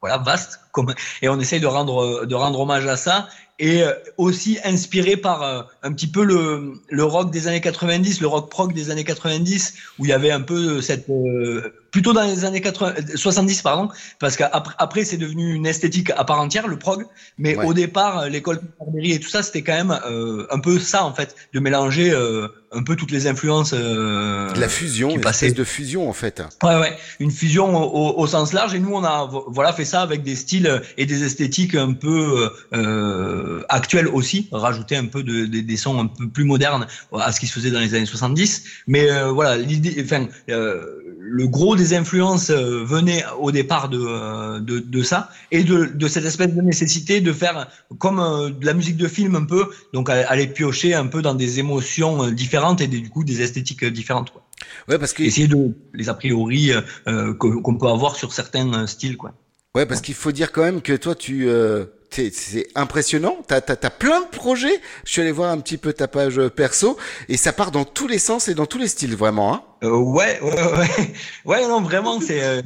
[0.00, 3.28] voilà vaste comme et on essaye de rendre de rendre hommage à ça
[3.58, 8.20] et euh, aussi inspiré par euh, un petit peu le le rock des années 90
[8.20, 12.12] le rock prog des années 90 où il y avait un peu cette euh, plutôt
[12.12, 13.88] dans les années 80 70 pardon
[14.18, 17.04] parce qu'après après c'est devenu une esthétique à part entière le prog
[17.38, 17.66] mais Ouais.
[17.66, 21.12] au départ l'école Parmery et tout ça c'était quand même euh, un peu ça en
[21.14, 25.20] fait de mélanger euh, un peu toutes les influences euh, De la fusion, qui une
[25.20, 26.40] passaient espèce de fusion en fait.
[26.62, 28.74] Ouais, ouais, une fusion au, au- sens large.
[28.74, 31.92] Et nous, on a vo- voilà fait ça avec des styles et des esthétiques un
[31.94, 36.86] peu euh, actuels aussi, rajouter un peu de, de- des sons un peu plus modernes
[37.12, 38.62] à ce qui se faisait dans les années 70.
[38.86, 43.98] Mais euh, voilà, l'idée, enfin, euh, le gros des influences euh, venait au départ de,
[44.00, 47.68] euh, de, de ça et de, de cette espèce de nécessité de faire
[47.98, 51.34] comme euh, de la musique de film un peu, donc aller piocher un peu dans
[51.34, 54.30] des émotions différentes et des- du coup des esthétiques différentes.
[54.30, 54.42] Quoi.
[54.88, 56.72] Ouais, parce que essayer de les a priori
[57.06, 59.34] euh, qu'on peut avoir sur certains styles, quoi.
[59.76, 63.38] Ouais, parce qu'il faut dire quand même que toi, tu, euh, c'est impressionnant.
[63.46, 64.80] T'as, t'as plein de projets.
[65.04, 66.96] Je suis allé voir un petit peu ta page euh, perso
[67.28, 69.54] et ça part dans tous les sens et dans tous les styles, vraiment.
[69.54, 71.12] Hein Euh, ouais, ouais, ouais,
[71.44, 72.62] ouais, non, vraiment, c'est euh,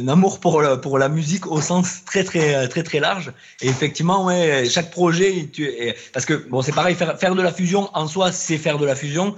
[0.00, 3.32] un amour pour la, pour la musique au sens très, très, très, très large.
[3.60, 5.48] Et effectivement, ouais, chaque projet,
[6.12, 8.86] parce que bon, c'est pareil, faire, faire de la fusion en soi, c'est faire de
[8.86, 9.36] la fusion.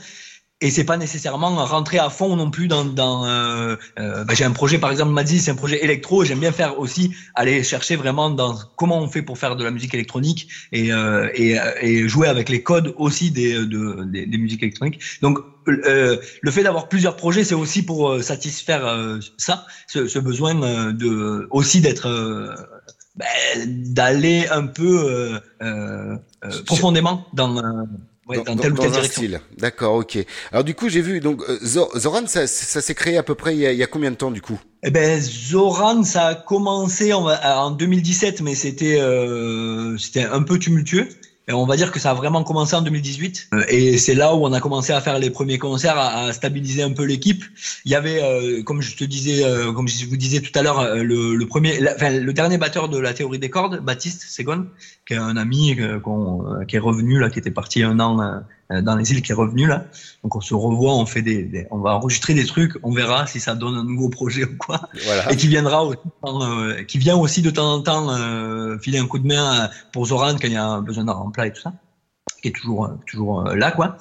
[0.60, 2.84] Et c'est pas nécessairement rentrer à fond non plus dans.
[2.84, 6.24] dans euh, euh, bah, j'ai un projet, par exemple, Madzi, c'est un projet électro.
[6.24, 9.70] J'aime bien faire aussi aller chercher vraiment dans comment on fait pour faire de la
[9.70, 14.38] musique électronique et, euh, et, et jouer avec les codes aussi des, de, des, des
[14.38, 15.00] musiques électroniques.
[15.22, 20.08] Donc euh, le fait d'avoir plusieurs projets, c'est aussi pour euh, satisfaire euh, ça, ce,
[20.08, 22.54] ce besoin euh, de aussi d'être euh,
[23.14, 23.26] ben,
[23.66, 27.84] d'aller un peu euh, euh, euh, profondément dans, euh,
[28.28, 29.22] ouais, dans, ou direction.
[29.22, 29.40] style.
[29.56, 30.18] D'accord, ok.
[30.52, 33.34] Alors du coup, j'ai vu donc euh, Zor- Zoran, ça, ça s'est créé à peu
[33.34, 34.58] près il y, a, il y a combien de temps du coup?
[34.82, 40.58] Eh ben Zoran, ça a commencé va- en 2017, mais c'était euh, c'était un peu
[40.58, 41.08] tumultueux.
[41.50, 43.48] On va dire que ça a vraiment commencé en 2018.
[43.54, 46.82] Euh, Et c'est là où on a commencé à faire les premiers concerts, à, stabiliser
[46.82, 47.42] un peu l'équipe.
[47.84, 50.62] Il y avait, euh, comme je te disais, euh, comme je vous disais tout à
[50.62, 54.22] l'heure, euh, le, le premier, enfin, le dernier batteur de la théorie des cordes, Baptiste
[54.28, 54.66] Segon,
[55.06, 58.42] qui est un ami euh, euh, qui est revenu là, qui était parti un an
[58.70, 59.86] dans les îles, qui est revenu là.
[60.22, 63.26] Donc on se revoit, on fait des, des- on va enregistrer des trucs, on verra
[63.26, 64.80] si ça donne un nouveau projet ou quoi.
[65.04, 65.32] Voilà.
[65.32, 69.06] Et qui viendra aussi, euh, qui vient aussi de temps en temps euh, filer un
[69.06, 71.62] coup de main euh, pour Zoran quand il y a besoin d'un remplat et tout
[71.62, 71.72] ça,
[72.42, 73.96] qui est toujours euh, toujours euh, là quoi.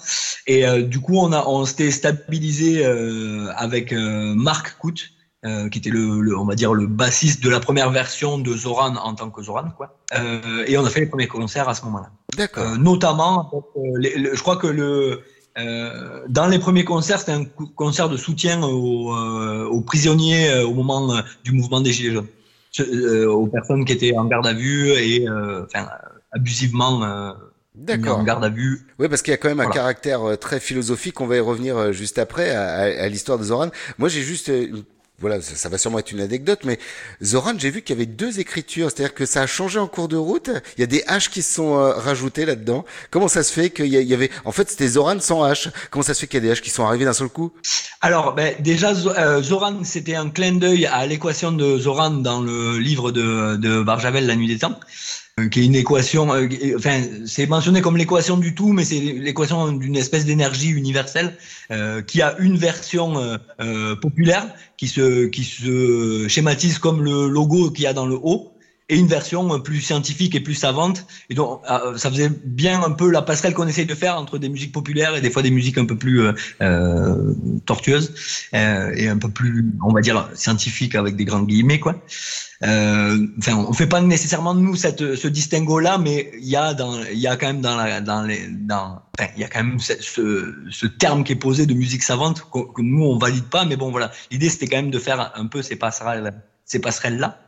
[0.47, 5.11] Et euh, du coup on a on s'était stabilisé euh, avec euh, Marc Cout,
[5.45, 8.53] euh, qui était le, le- on va dire le bassiste de la première version de
[8.53, 9.97] Zoran en tant que Zoran quoi.
[10.17, 12.09] Euh, et on a fait les premiers concerts à ce moment-là.
[12.37, 12.63] D'accord.
[12.63, 15.21] Euh, notamment, euh, les- je crois que le
[15.57, 17.45] euh, dans les premiers concerts, c'était un
[17.75, 22.13] concert de soutien aux, euh, aux prisonniers euh, au moment euh, du mouvement des Gilets
[22.13, 22.27] jaunes,
[22.71, 25.87] Ce- euh, aux personnes qui étaient en garde à vue et euh, enfin
[26.31, 27.31] abusivement euh,
[27.73, 28.19] D'accord.
[28.19, 28.85] en garde à vue.
[28.99, 31.19] Oui, parce qu'il y a quand même un caractère très philosophique.
[31.21, 33.69] On va y revenir juste après à, à- à l'histoire de Zoran.
[33.97, 34.83] Moi, j'ai juste, une-
[35.19, 36.77] voilà, ça, ça va sûrement être une anecdote, mais
[37.23, 40.07] Zoran, j'ai vu qu'il y avait deux écritures, c'est-à-dire que ça a changé en cours
[40.07, 40.51] de route.
[40.77, 42.85] Il y a des H qui se sont euh, rajoutés là-dedans.
[43.09, 45.71] Comment ça se fait qu'il y, y avait, en fait, c'était Zoran sans H.
[45.89, 47.51] Comment ça se fait qu'il y a des H qui sont arrivés d'un seul coup?
[48.01, 52.77] Alors, ben, déjà, euh, Zoran, c'était un clin d'œil à l'équation de Zoran dans le
[52.77, 54.79] livre de, de Barjavel, La Nuit des Temps,
[55.51, 59.71] qui est une équation, euh, enfin, c'est mentionné comme l'équation du tout, mais c'est l'équation
[59.71, 61.37] d'une espèce d'énergie universelle
[61.71, 64.47] euh, qui a une version euh, euh, populaire
[64.77, 68.57] qui se, qui se schématise comme le logo qu'il y a dans le haut
[68.89, 71.05] et une version euh, plus scientifique et plus savante.
[71.29, 74.37] Et donc, euh, ça faisait bien un peu la passerelle qu'on essaye de faire entre
[74.37, 77.33] des musiques populaires et des fois des musiques un peu plus euh, euh,
[77.65, 78.13] tortueuses
[78.53, 82.01] euh, et un peu plus, on va dire, scientifiques avec des grands guillemets, quoi.
[82.63, 86.99] Euh, Enfin, on fait pas nécessairement nous cette, ce distinguo-là, mais il y a dans,
[87.03, 89.63] il y a quand même dans la, dans les, dans, enfin, il y a quand
[89.63, 89.93] même ce,
[90.71, 93.75] ce, terme qui est posé de musique savante que, que nous on valide pas, mais
[93.75, 96.33] bon voilà, l'idée c'était quand même de faire un peu ces passerelles,
[96.65, 97.39] ces passerelles là.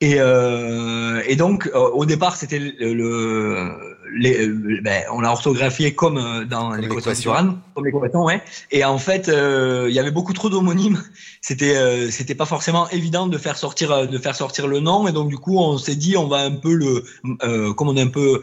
[0.00, 5.94] Et, euh, et donc, au départ, c'était le, le- les, euh, ben, on l'a orthographié
[5.94, 7.32] comme euh, dans de l'équation.
[7.74, 8.42] Comme l'équation, ouais.
[8.70, 11.02] Et en fait, euh, il y avait beaucoup trop d'homonymes.
[11.40, 15.08] C'était, euh, c'était pas forcément évident de faire sortir, de faire sortir le nom.
[15.08, 17.04] Et donc, du coup, on s'est dit, on va un peu le,
[17.42, 18.42] euh, comme on est un peu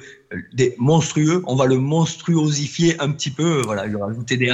[0.54, 3.62] des monstrueux, on va le monstruosifier un petit peu.
[3.64, 4.52] Voilà, lui rajouter des.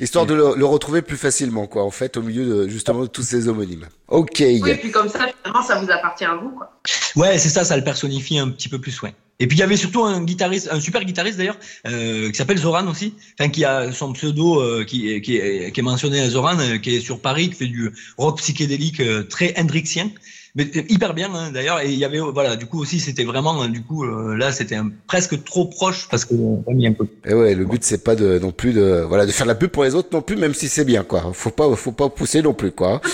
[0.00, 3.06] Histoire de le, le retrouver plus facilement, quoi, en fait, au milieu de, justement, de
[3.06, 3.86] tous ces homonymes.
[4.08, 4.38] Ok.
[4.40, 6.50] Oui, et puis comme ça, finalement, ça vous appartient à vous.
[6.50, 6.80] Quoi.
[7.16, 9.14] Ouais, c'est ça, ça le personnifie un petit peu plus, ouais.
[9.38, 11.58] Et puis il y avait surtout un guitariste, un super guitariste d'ailleurs,
[11.88, 15.80] euh, qui s'appelle Zoran aussi, enfin qui a son pseudo euh, qui, qui, est, qui
[15.80, 19.24] est mentionné à Zoran, euh, qui est sur Paris, qui fait du rock psychédélique euh,
[19.24, 20.12] très hendrixien,
[20.54, 21.80] mais euh, hyper bien hein, d'ailleurs.
[21.80, 24.36] Et il y avait euh, voilà, du coup aussi c'était vraiment, euh, du coup euh,
[24.36, 27.06] là c'était presque trop proche parce que on a mis un peu.
[27.26, 29.70] Et ouais, le but c'est pas de non plus de voilà de faire la pub
[29.70, 31.30] pour les autres non plus, même si c'est bien quoi.
[31.32, 33.00] Faut pas faut pas pousser non plus quoi.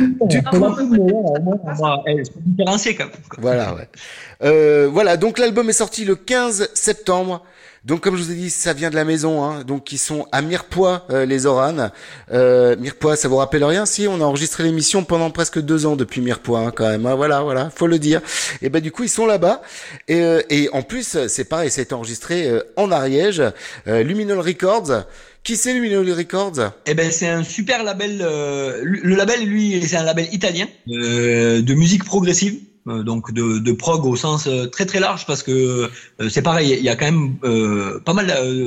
[0.00, 0.56] Du coup.
[3.38, 3.88] Voilà, ouais.
[4.42, 7.44] Euh, voilà, donc l'album est sorti le 15 septembre.
[7.84, 9.64] Donc comme je vous ai dit, ça vient de la maison, hein.
[9.64, 11.90] donc ils sont à Mirepoix, euh, les Oran.
[12.30, 13.86] Euh, Mirepoix, ça vous rappelle rien?
[13.86, 17.06] Si, on a enregistré l'émission pendant presque deux ans depuis Mirepoix, hein, quand même.
[17.06, 17.14] hein.
[17.14, 18.20] Voilà, voilà, faut le dire.
[18.60, 19.62] Et ben du coup, ils sont là-bas.
[20.08, 23.42] Et, euh, et en plus, c'est pareil, c'est enregistré euh, en Ariège,
[23.86, 25.04] euh, Luminol Records,
[25.42, 26.72] Qui c'est Luminol Records?
[26.84, 28.20] Eh ben, c'est un super label.
[28.20, 32.60] euh, le label, lui, c'est un label italien de musique progressive.
[32.90, 35.88] Euh, donc de, de prog au sens euh, très très large parce que
[36.20, 38.26] euh, c'est pareil, il y a quand même euh, pas mal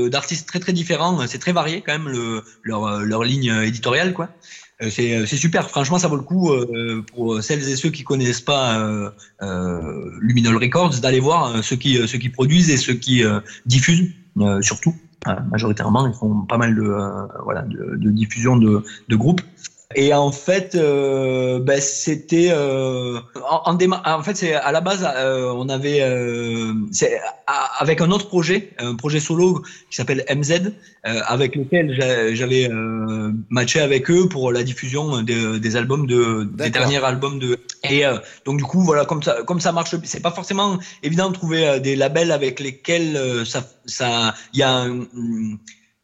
[0.10, 4.30] d'artistes très très différents, c'est très varié quand même le, leur, leur ligne éditoriale quoi.
[4.90, 8.78] C'est super, franchement ça vaut le coup euh, pour celles et ceux qui connaissent pas
[8.80, 13.24] euh, Luminol Records d'aller voir ceux qui, ceux qui produisent et ceux qui
[13.66, 14.10] diffusent
[14.62, 14.96] surtout.
[15.52, 16.84] Majoritairement, ils font pas mal de,
[17.46, 19.42] voilà, de, de diffusion de, de groupes.
[19.96, 24.82] Et en fait, euh, ben, c'était euh, en, en, déma- en fait, c'est à la
[24.82, 26.74] base, euh, on avait euh,
[27.48, 30.52] à- avec un autre projet, un projet solo qui s'appelle MZ,
[31.06, 36.08] euh, avec lequel j'a- j'avais euh, matché avec eux pour la diffusion des, des albums
[36.08, 37.58] de des derniers albums de.
[37.90, 41.30] Et euh, donc du coup, voilà, comme ça, comme ça marche, c'est pas forcément évident
[41.30, 45.02] de trouver des labels avec lesquels euh, ça, ça, il y a un,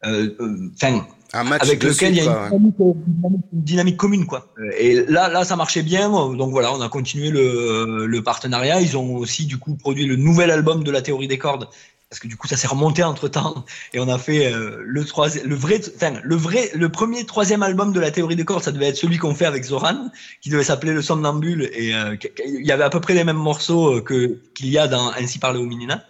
[0.03, 3.97] enfin, Un match avec lequel il y a quoi, une dynamique, une dynamique- une dynamique
[3.97, 4.47] commune quoi.
[4.59, 6.09] Euh, Et là là ça marchait bien.
[6.09, 8.81] Donc voilà on a continué le, le partenariat.
[8.81, 11.67] Ils ont aussi du coup produit le nouvel album de la théorie des cordes.
[12.09, 15.05] Parce que du coup ça s'est remonté entre temps et on a fait euh, le
[15.05, 18.63] troisième le vrai enfin le vrai le premier troisième album de la théorie des cordes
[18.63, 20.09] ça devait être celui qu'on fait avec Zoran
[20.41, 21.69] qui devait s'appeler le somnambule.
[21.71, 22.15] Et euh,
[22.47, 25.37] il y avait à peu près les mêmes morceaux que qu'il y a dans ainsi
[25.37, 26.03] parler au Minina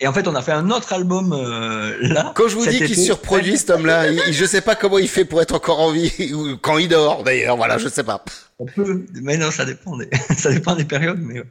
[0.00, 2.78] et en fait on a fait un autre album euh, là Quand je vous dis
[2.78, 6.32] qu'il surproduit cet homme-là, je sais pas comment il fait pour être encore en vie,
[6.34, 8.24] ou quand il dort d'ailleurs, voilà, je sais pas.
[8.58, 11.42] On peut, mais non, ça dépend des, ça dépend des périodes, mais.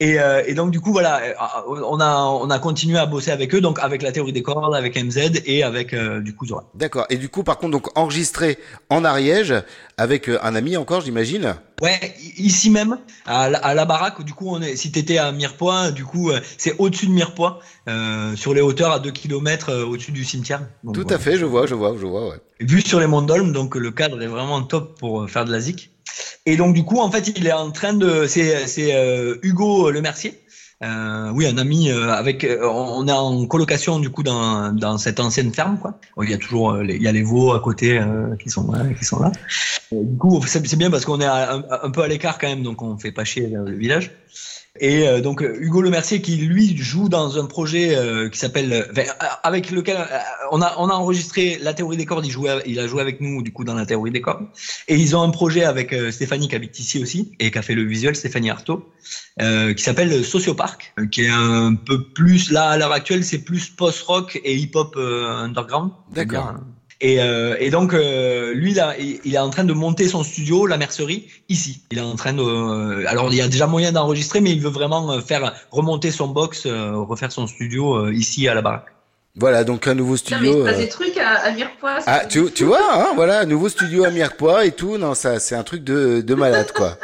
[0.00, 1.20] Et, euh, et donc du coup voilà,
[1.68, 4.74] on a on a continué à bosser avec eux, donc avec la théorie des cordes,
[4.74, 6.64] avec MZ et avec euh, du coup Zora.
[6.74, 7.06] D'accord.
[7.08, 8.58] Et du coup, par contre, donc enregistré
[8.90, 9.54] en Ariège
[10.02, 11.54] avec euh, un ami encore, j'imagine.
[11.80, 14.22] Ouais, i- ici même à la, à la baraque.
[14.24, 17.60] Du coup, on est, si t'étais à Mirepoix, du coup, euh, c'est au-dessus de Mirepoix,
[17.88, 20.60] euh, sur les hauteurs à 2 km au-dessus du cimetière.
[20.84, 21.16] Donc, Tout voilà.
[21.16, 22.36] à fait, je vois, je vois, je vois, ouais.
[22.60, 25.60] Vu sur les monts d'Olme, donc le cadre est vraiment top pour faire de la
[25.60, 25.90] zik.
[26.44, 29.90] Et donc du coup, en fait, il est en train de, c'est c'est euh, Hugo
[29.90, 30.41] Le Mercier.
[30.82, 34.98] Euh, oui, un ami euh, avec, euh, on est en colocation du coup dans, dans
[34.98, 36.00] cette ancienne ferme quoi.
[36.20, 38.50] Il y a toujours, euh, les, il y a les veaux à côté euh, qui
[38.50, 39.30] sont là, qui sont là.
[39.92, 42.82] Du coup, c'est bien parce qu'on est un, un peu à l'écart quand même, donc
[42.82, 44.10] on fait pas chier le village.
[44.80, 48.72] Et euh, donc Hugo Le Mercier qui lui joue dans un projet euh, qui s'appelle
[48.72, 49.02] euh, enfin,
[49.42, 50.18] avec lequel euh,
[50.50, 52.24] on a on a enregistré la théorie des cordes.
[52.24, 54.46] Il jouait il a joué avec nous du coup dans la théorie des cordes.
[54.88, 57.62] Et ils ont un projet avec euh, Stéphanie qui habite ici aussi et qui a
[57.62, 58.90] fait le visuel Stéphanie Artaud
[59.42, 63.68] euh, qui s'appelle Sociopark qui est un peu plus là à l'heure actuelle c'est plus
[63.68, 65.90] post rock et hip hop underground.
[66.14, 66.54] D'accord.
[67.04, 70.22] Et, euh, et donc euh, lui là, il, il est en train de monter son
[70.22, 71.82] studio, la mercerie, ici.
[71.90, 72.42] Il est en train de.
[72.42, 76.28] euh, alors il y a déjà moyen d'enregistrer, mais il veut vraiment faire remonter son
[76.28, 78.86] box, euh, refaire son studio euh, ici à la baraque.
[79.34, 80.64] Voilà, donc un nouveau mais studio.
[80.64, 81.98] t'as euh, des trucs à, à Mirepoix.
[82.06, 84.96] Ah, tu, tu vois, hein, voilà, un nouveau studio à Mirepoix et tout.
[84.96, 86.98] Non, ça, c'est un truc de, de malade, quoi.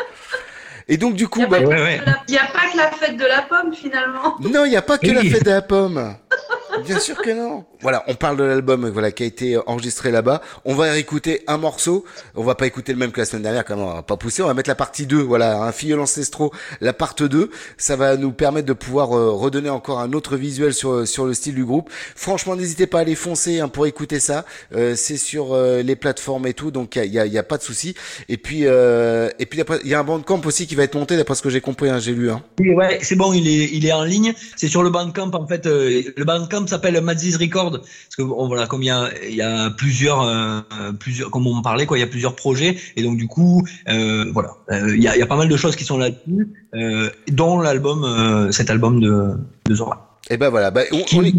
[0.86, 3.74] Et donc, du coup, Il bah, n'y a pas que la fête de la pomme
[3.74, 4.36] finalement.
[4.40, 6.14] non, il n'y a pas que la fête de la pomme.
[6.84, 7.64] Bien sûr que non.
[7.80, 10.40] Voilà, on parle de l'album voilà qui a été enregistré là-bas.
[10.64, 12.04] On va écouter un morceau.
[12.34, 14.16] On va pas écouter le même que la semaine dernière, quand même, on va pas
[14.16, 14.42] pousser.
[14.42, 15.18] On va mettre la partie 2.
[15.18, 17.50] Voilà, un filleul ancestraux, la part 2.
[17.76, 21.34] Ça va nous permettre de pouvoir euh, redonner encore un autre visuel sur sur le
[21.34, 21.90] style du groupe.
[22.16, 24.44] Franchement, n'hésitez pas à aller foncer hein, pour écouter ça.
[24.74, 27.58] Euh, c'est sur euh, les plateformes et tout, donc il y a, y a pas
[27.58, 27.94] de souci.
[28.28, 31.16] Et puis euh, et puis il y a un bandcamp aussi qui va être monté
[31.16, 31.88] d'après ce que j'ai compris.
[31.90, 32.30] Hein, j'ai lu.
[32.30, 32.42] Hein.
[32.60, 34.34] Oui, ouais, c'est bon, il est, il est en ligne.
[34.56, 35.66] C'est sur le Bandcamp en fait.
[35.66, 39.42] euh, le Bandcamp s'appelle Madzi's Record parce que on, voilà, comme il y a, y
[39.42, 40.60] a plusieurs, euh,
[40.98, 44.30] plusieurs, comme on parlait quoi, il y a plusieurs projets et donc du coup, euh,
[44.32, 47.10] voilà, euh, il y, a, y a pas mal de choses qui sont là-dessus, euh,
[47.30, 49.34] dont l'album, euh, cet album de,
[49.66, 50.18] de Zora.
[50.30, 51.34] Et ben voilà, bah, on, on est-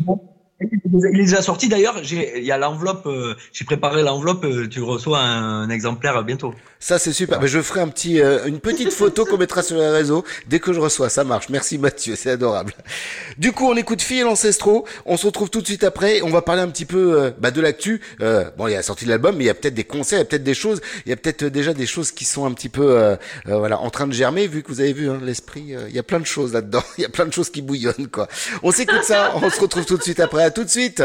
[0.61, 2.01] Il est déjà sorti d'ailleurs.
[2.03, 3.05] Il y a l'enveloppe.
[3.05, 4.43] euh, j'ai préparé l'enveloppe.
[4.43, 6.53] euh, tu reçois un, un exemplaire bientôt.
[6.79, 7.39] Ça c'est super.
[7.39, 10.59] Ben, je ferai un petit, euh, une petite photo qu'on mettra sur les réseaux dès
[10.59, 11.09] que je reçois.
[11.09, 11.49] Ça marche.
[11.49, 12.73] Merci Mathieu, c'est adorable.
[13.37, 14.25] Du coup, on écoute Fille et.
[15.05, 16.21] On se retrouve tout de suite après.
[16.21, 18.01] On va parler un petit peu euh, bah, de l'actu.
[18.21, 19.83] Euh, bon, il y a la sortie de l'album, mais il y a peut-être des
[19.83, 20.81] concerts, il y a peut-être des choses.
[21.05, 23.89] Il y a peut-être euh, déjà des choses qui sont un petit peu, voilà, en
[23.89, 24.47] train de germer.
[24.47, 26.83] Vu que vous avez vu hein, l'esprit, il y a plein de choses là-dedans.
[26.97, 28.27] Il y a plein de choses qui bouillonnent quoi.
[28.63, 29.31] On s'écoute ça.
[29.35, 30.48] On se retrouve tout de suite après.
[30.49, 31.03] À tout de suite.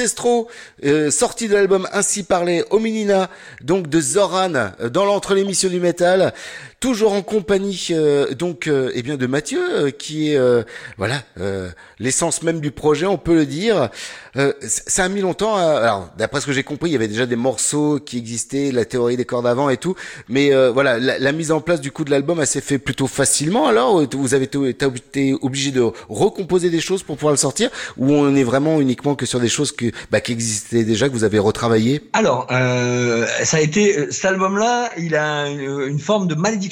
[0.00, 0.48] Ancestraux,
[0.84, 3.28] euh, sortie de l'album Ainsi parlé Hominina,
[3.62, 6.32] donc de Zoran, euh, dans l'entre l'émission du métal,
[6.80, 10.62] toujours en compagnie euh, donc euh, eh bien de Mathieu, euh, qui est euh,
[10.96, 13.90] voilà euh, l'essence même du projet, on peut le dire.
[14.36, 15.56] Euh, ça a mis longtemps.
[15.56, 18.72] à- alors d'après ce que j'ai compris, il y avait déjà des morceaux qui existaient,
[18.72, 19.94] la théorie des cordes avant et tout,
[20.28, 23.66] mais voilà la, mise en place du coup de l'album, elle s'est fait plutôt facilement.
[23.66, 28.10] Alors ou vous avez été obligé de recomposer des choses pour pouvoir le sortir, ou
[28.12, 31.24] on est vraiment uniquement que sur des choses que bah, qui existaient déjà que vous
[31.24, 32.02] avez retravaillé.
[32.14, 36.69] Alors, ça a été cet album-là, il a une forme de malédiction.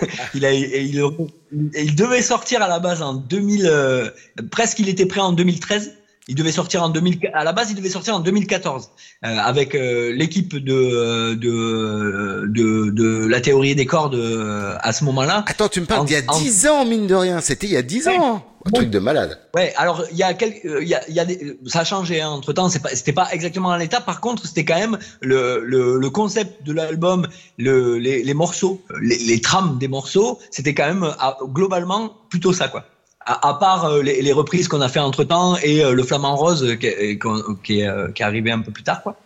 [0.34, 4.10] il devait sortir à la base en 2000, euh,
[4.50, 5.92] presque il était prêt en 2013.
[6.28, 8.90] Il devait sortir en 2000, à la base, il devait sortir en 2014
[9.24, 15.02] euh, avec euh, l'équipe de, de de de la théorie des cordes euh, à ce
[15.04, 15.44] moment-là.
[15.48, 17.40] Attends, tu me parles d'il y a 10 ans, mine de rien.
[17.40, 18.44] C'était il y a 10 ans.
[18.64, 19.40] Un truc de malade.
[19.56, 21.80] Ouais, alors il y a quelques, euh, il y a, il y a des, ça
[21.80, 22.68] a changé entre temps.
[22.68, 24.00] C'est pas, c'était pas exactement dans l'état.
[24.00, 27.26] Par contre, c'était quand même le, le, le concept de l'album,
[27.58, 31.12] le, les, les morceaux, les, les trames des morceaux, c'était quand même
[31.52, 32.84] globalement plutôt ça quoi.
[33.26, 36.02] À, à part euh, les, les reprises qu'on a fait entre temps et euh, le
[36.02, 38.82] flamant rose euh, qui, est- qu'on- qui, est, euh, qui est arrivé un peu plus
[38.84, 39.16] tard quoi.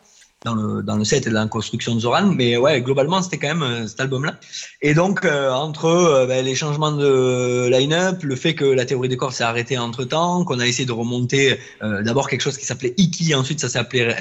[0.45, 2.27] Dans le dans le set et dans la construction de Zoran.
[2.37, 4.35] Mais ouais globalement c'était quand même euh, cet album là
[4.83, 9.09] et donc euh, entre euh, ben, les changements de line-up le fait que la théorie
[9.09, 12.59] des corps s'est arrêtée entre temps qu'on a essayé de remonter euh, d'abord quelque chose
[12.59, 14.13] qui s'appelait Iki ensuite ça euh,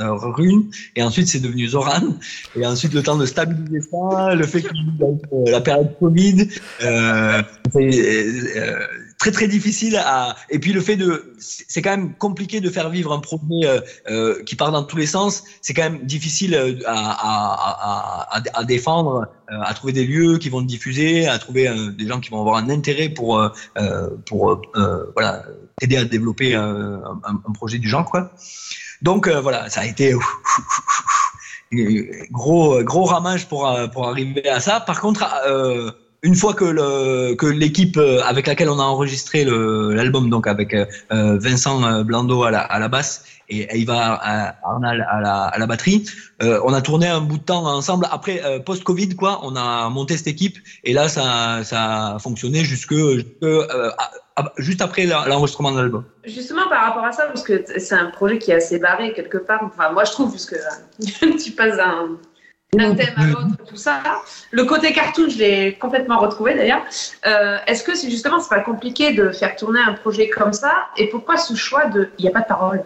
[0.00, 0.64] euh, Rune
[0.96, 2.02] et ensuite c'est devenu Zoran.
[2.56, 6.48] Et ensuite le temps de stabiliser ça le fait que euh, la période Covid
[6.82, 7.42] euh,
[7.76, 8.86] euh,
[9.20, 12.88] très très difficile à et puis le fait de c'est quand même compliqué de faire
[12.88, 15.44] vivre un projet euh, euh, qui part dans tous les sens.
[15.60, 20.38] C'est quand même difficile euh, à, à, à, à, défendre euh, à trouver des lieux
[20.38, 23.46] qui vont diffuser à trouver euh, des gens qui vont avoir un intérêt pour
[24.26, 24.62] pour
[25.14, 25.44] voilà
[25.82, 28.32] aider à développer un, un projet du genre quoi.
[29.02, 30.14] Donc voilà ça a été
[32.30, 34.80] gros gros ramage pour pour arriver à ça.
[34.80, 35.26] Par contre
[36.22, 40.74] une fois que le que l'équipe euh, avec laquelle on a enregistré l'album donc avec
[40.74, 44.20] euh, Vincent euh, Blando à la à la basse et Eva
[44.62, 46.04] Arnal à la à la batterie
[46.42, 49.56] euh, on a tourné un bout de temps ensemble après euh, post Covid quoi on
[49.56, 54.52] a monté cette équipe et là ça ça a fonctionné jusque, jusque euh, à- à-
[54.58, 58.38] juste après l'enregistrement de l'album Justement, par rapport à ça, parce que c'est un projet
[58.38, 59.60] qui est assez barré quelque part.
[59.64, 62.10] Enfin, moi, je trouve, puisque euh, tu passes d'un
[62.72, 64.00] d'un thème à l'autre, tout ça.
[64.50, 66.82] Le côté cartoon, je l'ai complètement retrouvé d'ailleurs.
[67.26, 70.88] Euh, Est-ce que c'est justement, c'est pas compliqué de faire tourner un projet comme ça?
[70.96, 72.10] Et pourquoi ce choix de.
[72.18, 72.84] Il n'y a pas de parole?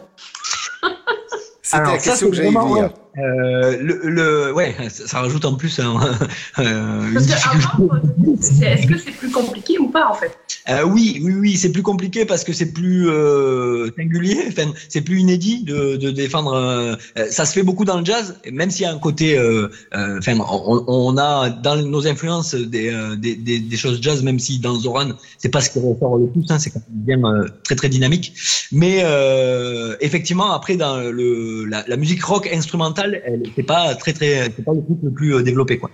[1.63, 2.91] C'était la question que vraiment, venir.
[3.19, 5.97] Euh, le, le ouais ça ça rajoute en plus un,
[6.59, 10.37] euh, Parce que est-ce que c'est plus compliqué ou pas en fait?
[10.69, 15.03] Euh, oui, oui, oui, c'est plus compliqué parce que c'est plus euh, singulier, enfin, c'est
[15.03, 16.55] plus inédit de, de défendre.
[16.55, 16.95] euh,
[17.31, 20.19] ça se fait beaucoup dans le jazz, même s'il y a un côté, euh, euh,
[20.19, 24.39] enfin, on, on a dans nos influences des, euh, des, des, des choses jazz, même
[24.39, 27.25] si dans Zoran, c'est pas ce qui ressort le plus, hein, c'est quand même bien
[27.31, 28.35] euh, très très dynamique.
[28.73, 34.13] Mais euh, effectivement, après dans le la, la musique rock instrumentale, elle c'est pas très
[34.13, 35.91] très, pas le truc le plus euh, développé quoi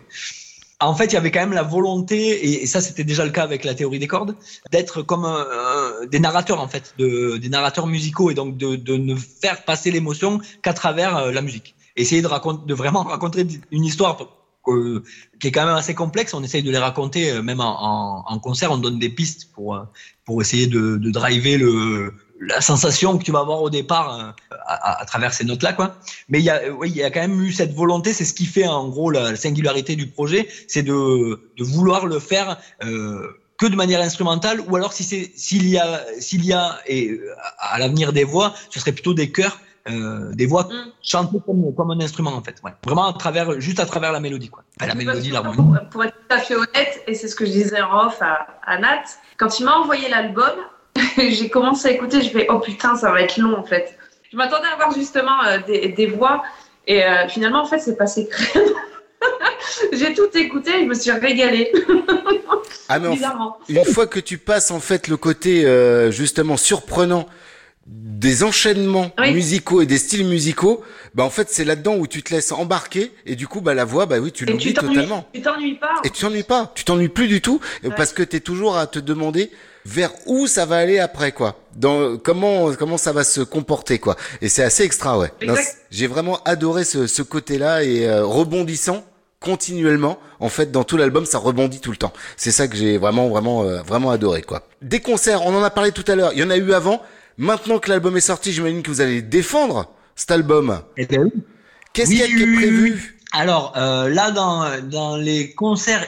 [0.83, 3.43] en fait, il y avait quand même la volonté, et, ça c'était déjà le cas
[3.43, 4.35] avec la théorie des cordes,
[4.73, 5.29] d'être comme
[6.11, 9.91] des narrateurs en fait, de, des narrateurs musicaux, et donc de, de ne faire passer
[9.91, 11.75] l'émotion qu'à travers euh, la musique.
[11.97, 14.17] Essayer de raconter, de vraiment raconter une histoire
[14.69, 15.03] euh,
[15.39, 16.33] qui est quand même assez complexe.
[16.33, 18.73] On essaye de les raconter même en, concert.
[18.73, 19.85] On donne des pistes pour
[20.25, 25.03] pour essayer de driver le la sensation que tu vas avoir au départ euh, à,
[25.03, 25.97] à travers ces notes là quoi.
[26.29, 28.35] Mais il y a oui, il y a quand même eu cette volonté, c'est ce
[28.35, 33.29] qui fait en gros la singularité du projet, c'est de de vouloir le faire euh,
[33.59, 37.11] que de manière instrumentale ou alors si c'est s'il y a s'il y a et
[37.11, 40.69] euh, à l'avenir des voix, ce serait plutôt des chœurs euh, des voix
[41.03, 42.57] chantées comme, comme un instrument en fait.
[42.63, 42.73] Ouais.
[42.85, 44.63] Vraiment à travers, juste à travers la mélodie quoi.
[44.79, 45.57] Enfin, la mélodie, l'harmonie.
[45.57, 48.21] Pour, pour être tout à fait honnête, et c'est ce que je disais en off
[48.21, 49.05] à, à Nat,
[49.39, 50.53] quand il m'a envoyé l'album,
[51.19, 53.97] j'ai commencé à écouter, je fais oh putain, ça va être long en fait.
[54.33, 56.43] Je m'attendais à avoir justement euh, des, des voix,
[56.87, 58.63] et euh, finalement en fait c'est passé crème.
[59.93, 61.71] j'ai tout écouté, je me suis régalée.
[62.89, 63.59] Ah mais en- Bizarrement.
[63.69, 67.27] une fois que tu passes en fait le côté euh, justement surprenant
[67.87, 69.33] des enchaînements Oui.
[69.33, 70.85] musicaux et des styles musicaux,
[71.15, 73.85] bah en fait c'est là-dedans où tu te laisses embarquer et du coup bah la
[73.85, 75.27] voix bah oui tu tu l'oublies totalement.
[75.35, 75.95] tu t'ennuies pas.
[76.05, 77.91] Et tu t'ennuies pas, tu t'ennuies plus du tout Ouais.
[77.97, 79.51] parce que t'es toujours à te demander
[79.87, 81.59] vers où ça va aller après quoi.
[81.77, 84.17] Dans comment comment ça va se comporter quoi.
[84.43, 85.33] Et c'est assez extra ouais.
[85.91, 89.05] J'ai vraiment adoré ce, ce côté-là et euh, rebondissant
[89.41, 92.99] continuellement en fait dans tout l'album ça rebondit tout le temps c'est ça que j'ai
[92.99, 96.33] vraiment vraiment euh, vraiment adoré quoi des concerts on en a parlé tout à l'heure
[96.35, 97.01] il y en a eu avant
[97.39, 101.33] maintenant que l'album est sorti j'imagine que vous allez défendre cet album Eh ben oui.
[101.95, 105.17] qu'est-ce Oui, qu'il y a qui est oui, oui, prévu Alors euh, là, dans, dans
[105.17, 106.07] les concerts,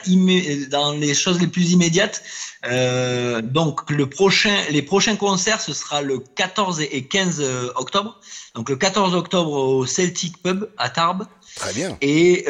[0.69, 2.21] dans les choses les plus immédiates,
[2.65, 7.41] euh, donc le prochain, les prochains concerts, ce sera le 14 et 15
[7.75, 8.19] octobre.
[8.55, 11.25] Donc le 14 octobre au Celtic Pub à Tarbes.
[11.55, 11.97] Très bien.
[12.01, 12.45] Et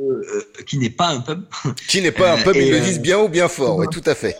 [0.00, 1.44] euh, euh, qui n'est pas un pub.
[1.88, 3.86] qui n'est pas un Euh, pub ils le euh, disent bien ou bien fort ouais
[3.90, 4.36] tout à fait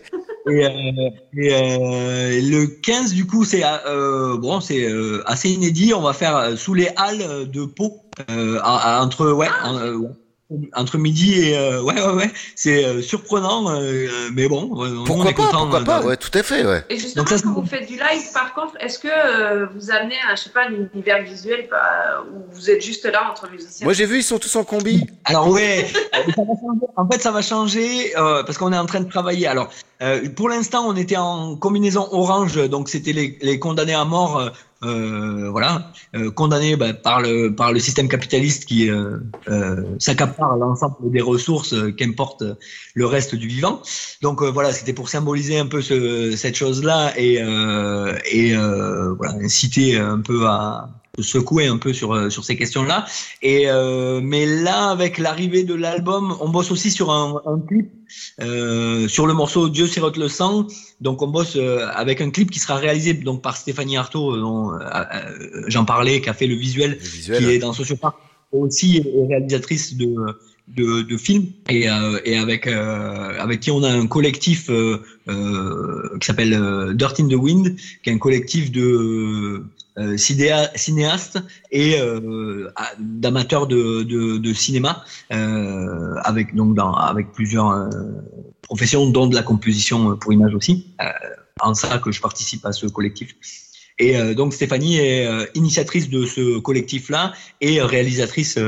[0.49, 5.93] Et, euh, et, euh, le 15 du coup c'est euh, bon c'est euh, assez inédit.
[5.95, 8.01] On va faire euh, sous les halles de Pau
[8.31, 9.99] euh, à- à- entre ouais, en- euh,
[10.75, 15.05] entre midi et euh, ouais ouais ouais c'est euh, surprenant euh, mais bon nous, on
[15.05, 16.85] pourquoi est pas content pourquoi de- pas ouais tout à fait ouais.
[16.91, 19.67] Et justement, Donc ça, c'est quand vous faites du live, par contre, est-ce que euh,
[19.75, 23.31] vous amenez un, je sais pas, un univers visuel bah, où vous êtes juste là
[23.31, 25.07] entre musiciens moi j'ai vu ils sont tous en combi.
[25.25, 26.43] Alors ouais, euh,
[26.97, 29.47] en fait ça va changer euh, parce qu'on est en train de travailler.
[29.47, 29.71] Alors
[30.03, 34.39] euh, pour l'instant on était en combinaison orange, donc c'était les, les condamnés à mort,
[34.39, 34.51] euh, euh,
[34.83, 41.11] voilà, euh, condamnés bah, par le par le système capitaliste qui euh, euh, s'accapare l'ensemble
[41.11, 42.43] des ressources euh, qu'importe
[42.95, 43.83] le reste du vivant.
[44.23, 49.13] Donc euh, voilà, c'était pour symboliser un peu ce, cette chose-là et euh, et euh,
[49.15, 50.89] voilà inciter un peu à
[51.23, 53.07] secouer un peu sur euh, sur ces questions-là.
[53.43, 57.91] Et euh, mais là, avec l'arrivée de l'album, on bosse aussi sur un, un clip
[58.41, 60.67] euh, sur le morceau Dieu sirote le sang.
[61.01, 64.41] Donc on bosse euh, avec un clip qui sera réalisé donc par Stéphanie Artaud, euh,
[64.41, 68.17] dont euh, j'en parlais, qui a fait le visuel, visuel, qui est dans Sociopark,
[68.53, 70.15] aussi réalisatrice de
[70.77, 75.03] de, de films et, euh, et avec euh, avec qui on a un collectif euh,
[75.29, 79.65] euh, qui s'appelle Dirt in the Wind, qui est un collectif de
[80.01, 81.39] euh, cinéa- cinéastes
[81.71, 87.89] et euh, d'amateurs de, cinéma euh, avec donc avec plusieurs
[88.63, 90.87] professions dont de la composition pour image aussi
[91.61, 93.35] en ça que je participe à ce collectif
[93.99, 98.59] et donc Stéphanie est initiatrice de ce collectif-là et réalisatrice,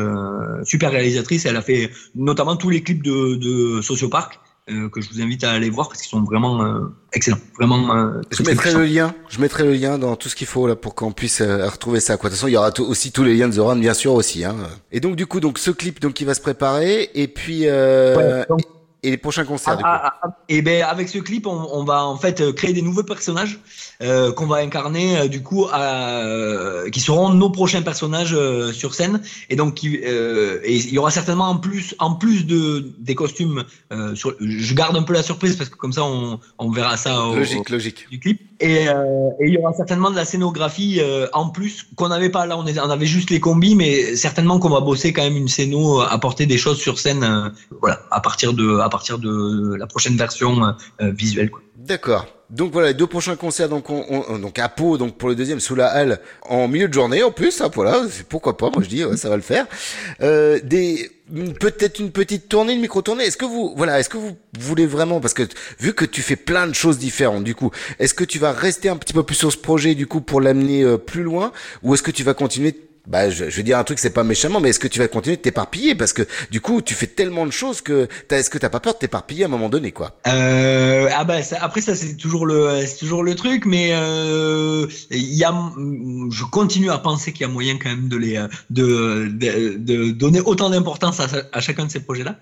[0.65, 1.47] super réalisatrice.
[1.47, 4.39] Elle a fait notamment tous les clips de, de Sociopark
[4.71, 7.95] euh, que je vous invite à aller voir parce qu'ils sont vraiment euh, excellents, vraiment.
[7.97, 8.79] euh, Je mettrai puissants.
[8.79, 11.41] le lien, je mettrai le lien dans tout ce qu'il faut là pour qu'on puisse
[11.41, 12.17] euh, retrouver ça.
[12.17, 12.31] Quoi.
[12.31, 13.95] De toute façon, il y aura tout- aussi tous les liens de The Run, bien
[13.95, 14.45] sûr aussi.
[14.45, 14.57] Hein.
[14.93, 18.17] Et donc du coup, donc ce clip donc qui va se préparer et puis euh,
[18.17, 18.61] Ouais, donc-
[19.05, 19.77] et les prochains concerts.
[19.77, 19.89] du coup.
[19.91, 22.83] Ah, ah, ah, et ben avec ce clip, on, on va en fait créer des
[22.83, 23.59] nouveaux personnages
[24.01, 28.73] euh, qu'on va incarner euh, du coup, à, euh, qui seront nos prochains personnages euh,
[28.73, 29.21] sur scène.
[29.51, 33.15] Et donc, qui, euh, et il y aura certainement en plus, en plus de des
[33.15, 33.65] costumes.
[33.93, 36.97] euh, sur, je garde un peu la surprise parce que comme ça, on, on verra
[36.97, 38.07] ça au, Logique, au- logique.
[38.11, 38.41] du clip.
[38.61, 42.29] Et, euh, et il y aura certainement de la scénographie euh, en plus qu'on n'avait
[42.31, 42.57] pas là.
[42.57, 45.49] On, est- on avait juste les combis, mais certainement qu'on va bosser quand même une
[45.49, 47.25] scéno, apporter des choses sur scène.
[47.25, 47.49] euh,
[47.81, 51.51] voilà, à partir de à partir de la prochaine version visuelle.
[51.51, 51.61] Quoi.
[51.85, 52.27] D'accord.
[52.49, 55.35] Donc voilà, les deux prochains concerts donc on, on- donc à Pau donc pour le
[55.35, 58.83] deuxième sous la halle en milieu de journée en plus, hein, voilà, pourquoi pas, moi
[58.83, 59.67] je dis ouais, ça va le faire.
[60.21, 61.11] Euh, des
[61.59, 63.25] peut-être une petite tournée, une micro tournée.
[63.25, 65.45] Est-ce que vous voilà, est-ce que vous voulez vraiment parce que
[65.81, 68.91] vu que tu fais plein de choses différentes du coup, est-ce que tu vas rester
[68.91, 71.53] un petit peu plus sur ce projet du coup pour l'amener euh, plus loin
[71.83, 72.77] ou est-ce que tu vas continuer
[73.07, 75.09] Bah, je, je veux dire un truc, c'est pas méchamment, mais est-ce que tu vas
[75.09, 75.95] continuer de t'éparpiller?
[75.95, 78.95] Parce que du coup, tu fais tellement de choses que est-ce que t'as pas peur
[78.95, 80.21] de t'éparpiller à un moment donné, quoi?
[80.29, 84.87] Euh, ah bah ça- après ça c'est toujours le c'est toujours le truc mais euh,
[85.11, 85.53] il y a
[86.31, 90.11] je continue à penser qu'il y a moyen quand même de les de de, de
[90.13, 92.39] donner autant d'importance à, à chacun de ces projets là.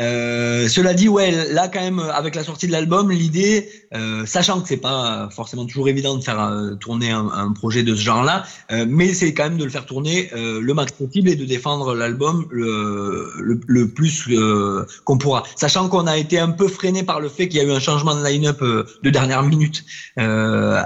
[0.00, 4.60] Euh, cela dit ouais là quand même avec la sortie de l'album l'idée euh, sachant
[4.60, 8.22] que c'est pas forcément toujours évident de faire euh, tourner un, projet de ce genre
[8.22, 8.44] là
[8.86, 11.94] mais c'est quand même de le faire tourner euh, le max possible et de défendre
[11.94, 13.32] l'album le,
[13.66, 15.42] le, plus euh, qu'on pourra.
[15.56, 17.80] Sachant qu'on a été un peu freiné par le fait qu'il y a eu un
[17.80, 19.84] changement de line-up euh, de dernière minute
[20.18, 20.82] euh,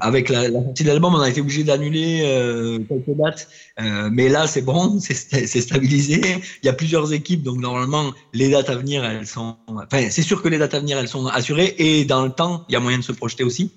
[0.00, 3.48] avec la, la sortie de l'album on a été obligé d'annuler euh, quelques dates
[3.80, 6.20] Euh, mais là c'est bon c'est sta- c'est stabilisé
[6.62, 10.22] il y a plusieurs équipes donc normalement les dates à venir elles sont enfin c'est
[10.22, 12.76] sûr que les dates à venir elles sont assurées et dans le temps il y
[12.76, 13.72] a moyen de se projeter aussi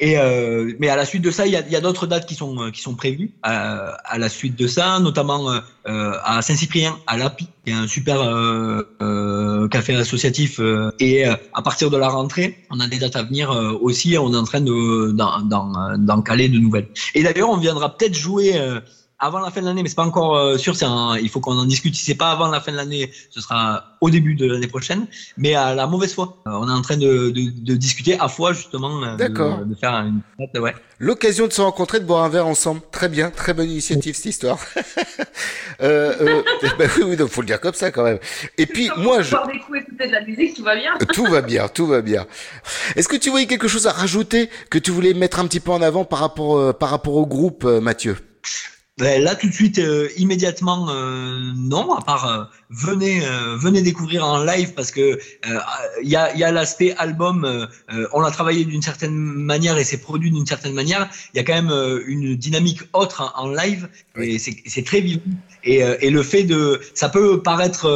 [0.00, 2.34] et euh, mais à la suite de ça, il y a, a d'autres dates qui
[2.36, 6.40] sont euh, qui sont prévues à, à la suite de ça, notamment euh, euh, à
[6.42, 10.60] Saint-Cyprien, à l'API, qui est un super euh, euh, café associatif.
[10.60, 13.72] euh, et euh, à partir de la rentrée, on a des dates à venir euh,
[13.80, 14.16] aussi.
[14.18, 16.88] On est en train de d'en caler de nouvelles.
[17.14, 18.56] Et d'ailleurs, on viendra peut-être jouer.
[19.20, 20.76] Avant la fin de l'année, mais c'est pas encore euh, sûr.
[20.76, 21.94] C'est un- il faut qu'on en discute.
[21.96, 25.06] Si c'est pas avant la fin de l'année, ce sera au début de l'année prochaine.
[25.36, 28.28] Mais à la mauvaise foi, Euh, on est en train de, de, de discuter à
[28.28, 29.58] fois justement euh, de- D'accord.
[29.64, 30.20] de, faire une
[30.60, 30.74] ouais.
[31.00, 32.80] L'occasion de se rencontrer, de boire un verre ensemble.
[32.92, 34.58] Très bien, très bonne initiative cette histoire.
[35.80, 36.42] euh, euh,
[36.78, 38.18] bah oui, oui, donc faut le dire comme ça quand même.
[38.56, 40.96] Et puis moi, je, des coups, écouter de la musique, tout va bien.
[41.12, 42.26] tout va bien, tout va bien.
[42.96, 45.70] Est-ce que tu voyais quelque chose à rajouter que tu voulais mettre un petit peu
[45.72, 48.16] en avant par rapport euh, par rapport au groupe, euh, Mathieu?
[48.98, 51.94] Ben, là tout de suite, euh, immédiatement, euh, non.
[51.94, 55.18] À part euh, venez euh, venez découvrir en live parce que euh,
[56.02, 57.44] il y a y a l'aspect album.
[57.44, 61.08] euh, on l'a travaillé d'une certaine manière et c'est produit d'une certaine manière.
[61.32, 64.84] Il y a quand même euh, une dynamique autre en, en live et c'est c'est
[64.84, 65.22] très vivant.
[65.62, 67.86] Et, euh, et le fait de, ça peut paraître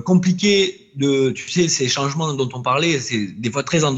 [0.00, 3.96] compliqué de, tu sais, ces changements dont on parlait, c'est des fois très en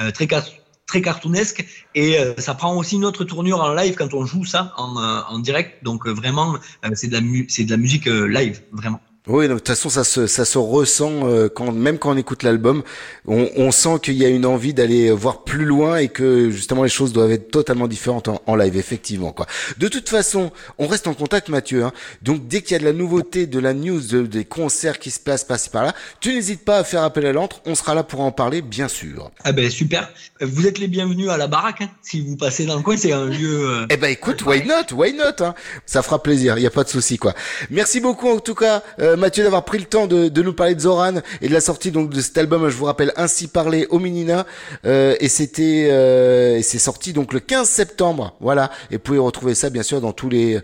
[0.00, 0.44] euh, très cas-
[0.86, 1.64] très cartoonesque.
[1.94, 4.96] Et euh, ça prend aussi une autre tournure en live quand on joue ça en,
[4.96, 5.82] euh, en direct.
[5.84, 6.56] Donc euh, vraiment
[6.94, 10.44] c'est de c'est de la musique live vraiment Oui, de toute façon, ça se, ça
[10.44, 12.84] se ressent euh, quand même quand on écoute l'album.
[13.26, 16.84] On, on sent qu'il y a une envie d'aller voir plus loin et que justement
[16.84, 19.32] les choses doivent être totalement différentes en, en live, effectivement.
[19.32, 19.46] Quoi.
[19.78, 21.82] De toute façon, on reste en contact, Mathieu.
[21.84, 21.92] Hein.
[22.22, 25.10] Donc dès qu'il y a de la nouveauté, de la news, de- des concerts qui
[25.10, 27.62] se passent par-ci par-là, tu n'hésites pas à faire appel à l'antre.
[27.66, 29.32] On sera là pour en parler, bien sûr.
[29.42, 30.08] ah ben super
[30.40, 31.88] vous êtes les bienvenus à la baraque hein.
[32.02, 34.94] si vous passez dans le coin c'est un lieu euh, Eh ben écoute, why not,
[34.94, 35.54] why not hein?
[35.86, 37.34] Ça fera plaisir, il y a pas de souci quoi.
[37.70, 40.74] Merci beaucoup en tout cas euh, Mathieu d'avoir pris le temps de, de nous parler
[40.74, 42.68] de Zoran et de la sortie donc de cet album.
[42.68, 44.46] Je vous rappelle ainsi parler au Minina
[44.84, 48.36] euh, et c'était euh, et c'est sorti donc le 15 septembre.
[48.40, 50.60] Voilà et vous pouvez retrouver ça bien sûr dans tous les euh,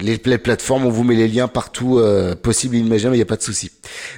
[0.00, 0.86] les, les plateformes.
[0.86, 3.16] On vous met les liens partout euh, possible et imaginable.
[3.16, 3.70] Il y a pas de souci.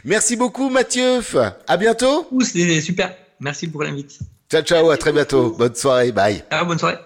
[0.04, 1.20] Merci beaucoup Mathieu.
[1.66, 2.28] À bientôt.
[2.42, 3.14] C'était super.
[3.40, 4.18] Merci pour l'invite.
[4.50, 5.54] Ciao ciao, à très bientôt.
[5.56, 6.42] Bonne soirée, bye.
[6.50, 6.96] Ah, bonne soirée.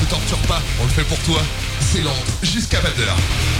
[0.00, 1.40] Ne torture pas, on le fait pour toi.
[1.80, 2.10] C'est lent,
[2.42, 3.51] jusqu'à 20h.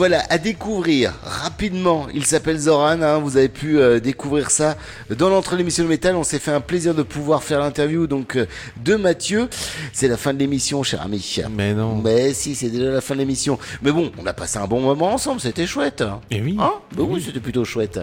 [0.00, 2.06] Voilà, à découvrir rapidement.
[2.14, 4.78] Il s'appelle Zoran, hein, vous avez pu euh, découvrir ça
[5.10, 6.16] dans l'entre l'émission de métal.
[6.16, 8.46] On s'est fait un plaisir de pouvoir faire l'interview donc euh,
[8.82, 9.50] de Mathieu.
[9.92, 11.36] C'est la fin de l'émission, cher ami.
[11.54, 11.96] Mais non.
[11.96, 13.58] Mais si, c'est déjà la fin de l'émission.
[13.82, 16.02] Mais bon, on a passé un bon moment ensemble, c'était chouette.
[16.30, 16.56] Et oui.
[16.58, 16.72] Hein?
[16.96, 18.00] Bah oui, c'était plutôt chouette.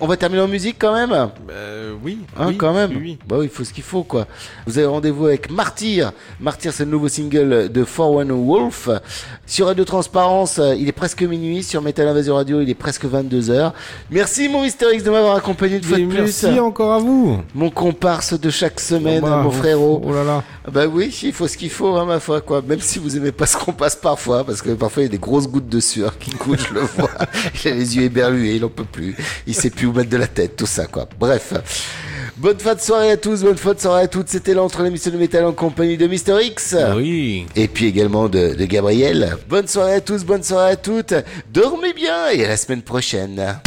[0.00, 1.30] On va terminer en musique quand même?
[1.50, 2.18] Euh, oui.
[2.36, 2.90] Hein, oui, quand même?
[2.94, 3.18] oui.
[3.26, 4.26] Bah oui, il faut ce qu'il faut, quoi.
[4.66, 6.12] Vous avez rendez-vous avec Martyr.
[6.40, 8.90] Martyr, c'est le nouveau single de 4-1 Wolf.
[9.46, 11.37] Sur Radio Transparence, euh, il est presque minuit.
[11.62, 13.72] Sur Metal Invasion Radio, il est presque 22h.
[14.10, 16.18] Merci, mon Mister X, de m'avoir accompagné une fois de plus.
[16.18, 17.38] merci encore à vous.
[17.54, 20.02] Mon comparse de chaque semaine, Oh bah, mon frérot.
[20.04, 20.44] Oh là là.
[20.70, 22.62] Bah oui, il faut ce qu'il faut, hein, ma foi, quoi.
[22.66, 25.12] Même si vous aimez pas ce qu'on passe parfois, parce que parfois il y a
[25.12, 27.10] des grosses gouttes de sueur qui coulent, je le vois.
[27.64, 29.16] Il a les yeux éberlués, il en peut plus.
[29.46, 31.08] Il sait plus où mettre de la tête, tout ça, quoi.
[31.18, 31.54] Bref.
[32.38, 34.28] Bonne fin de soirée à tous, bonne fin de soirée à toutes.
[34.28, 36.76] C'était l'entre l'émission de métal en compagnie de Mister X.
[36.94, 37.46] Oui.
[37.56, 39.36] Et puis également de, de Gabriel.
[39.48, 41.14] Bonne soirée à tous, bonne soirée à toutes.
[41.52, 43.58] Dormez bien et à la semaine prochaine.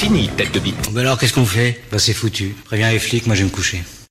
[0.00, 0.92] Fini, tête de bite.
[0.92, 1.78] Bah alors qu'est-ce qu'on fait?
[1.92, 2.56] Bah c'est foutu.
[2.64, 3.82] Préviens les flics, moi je vais me coucher.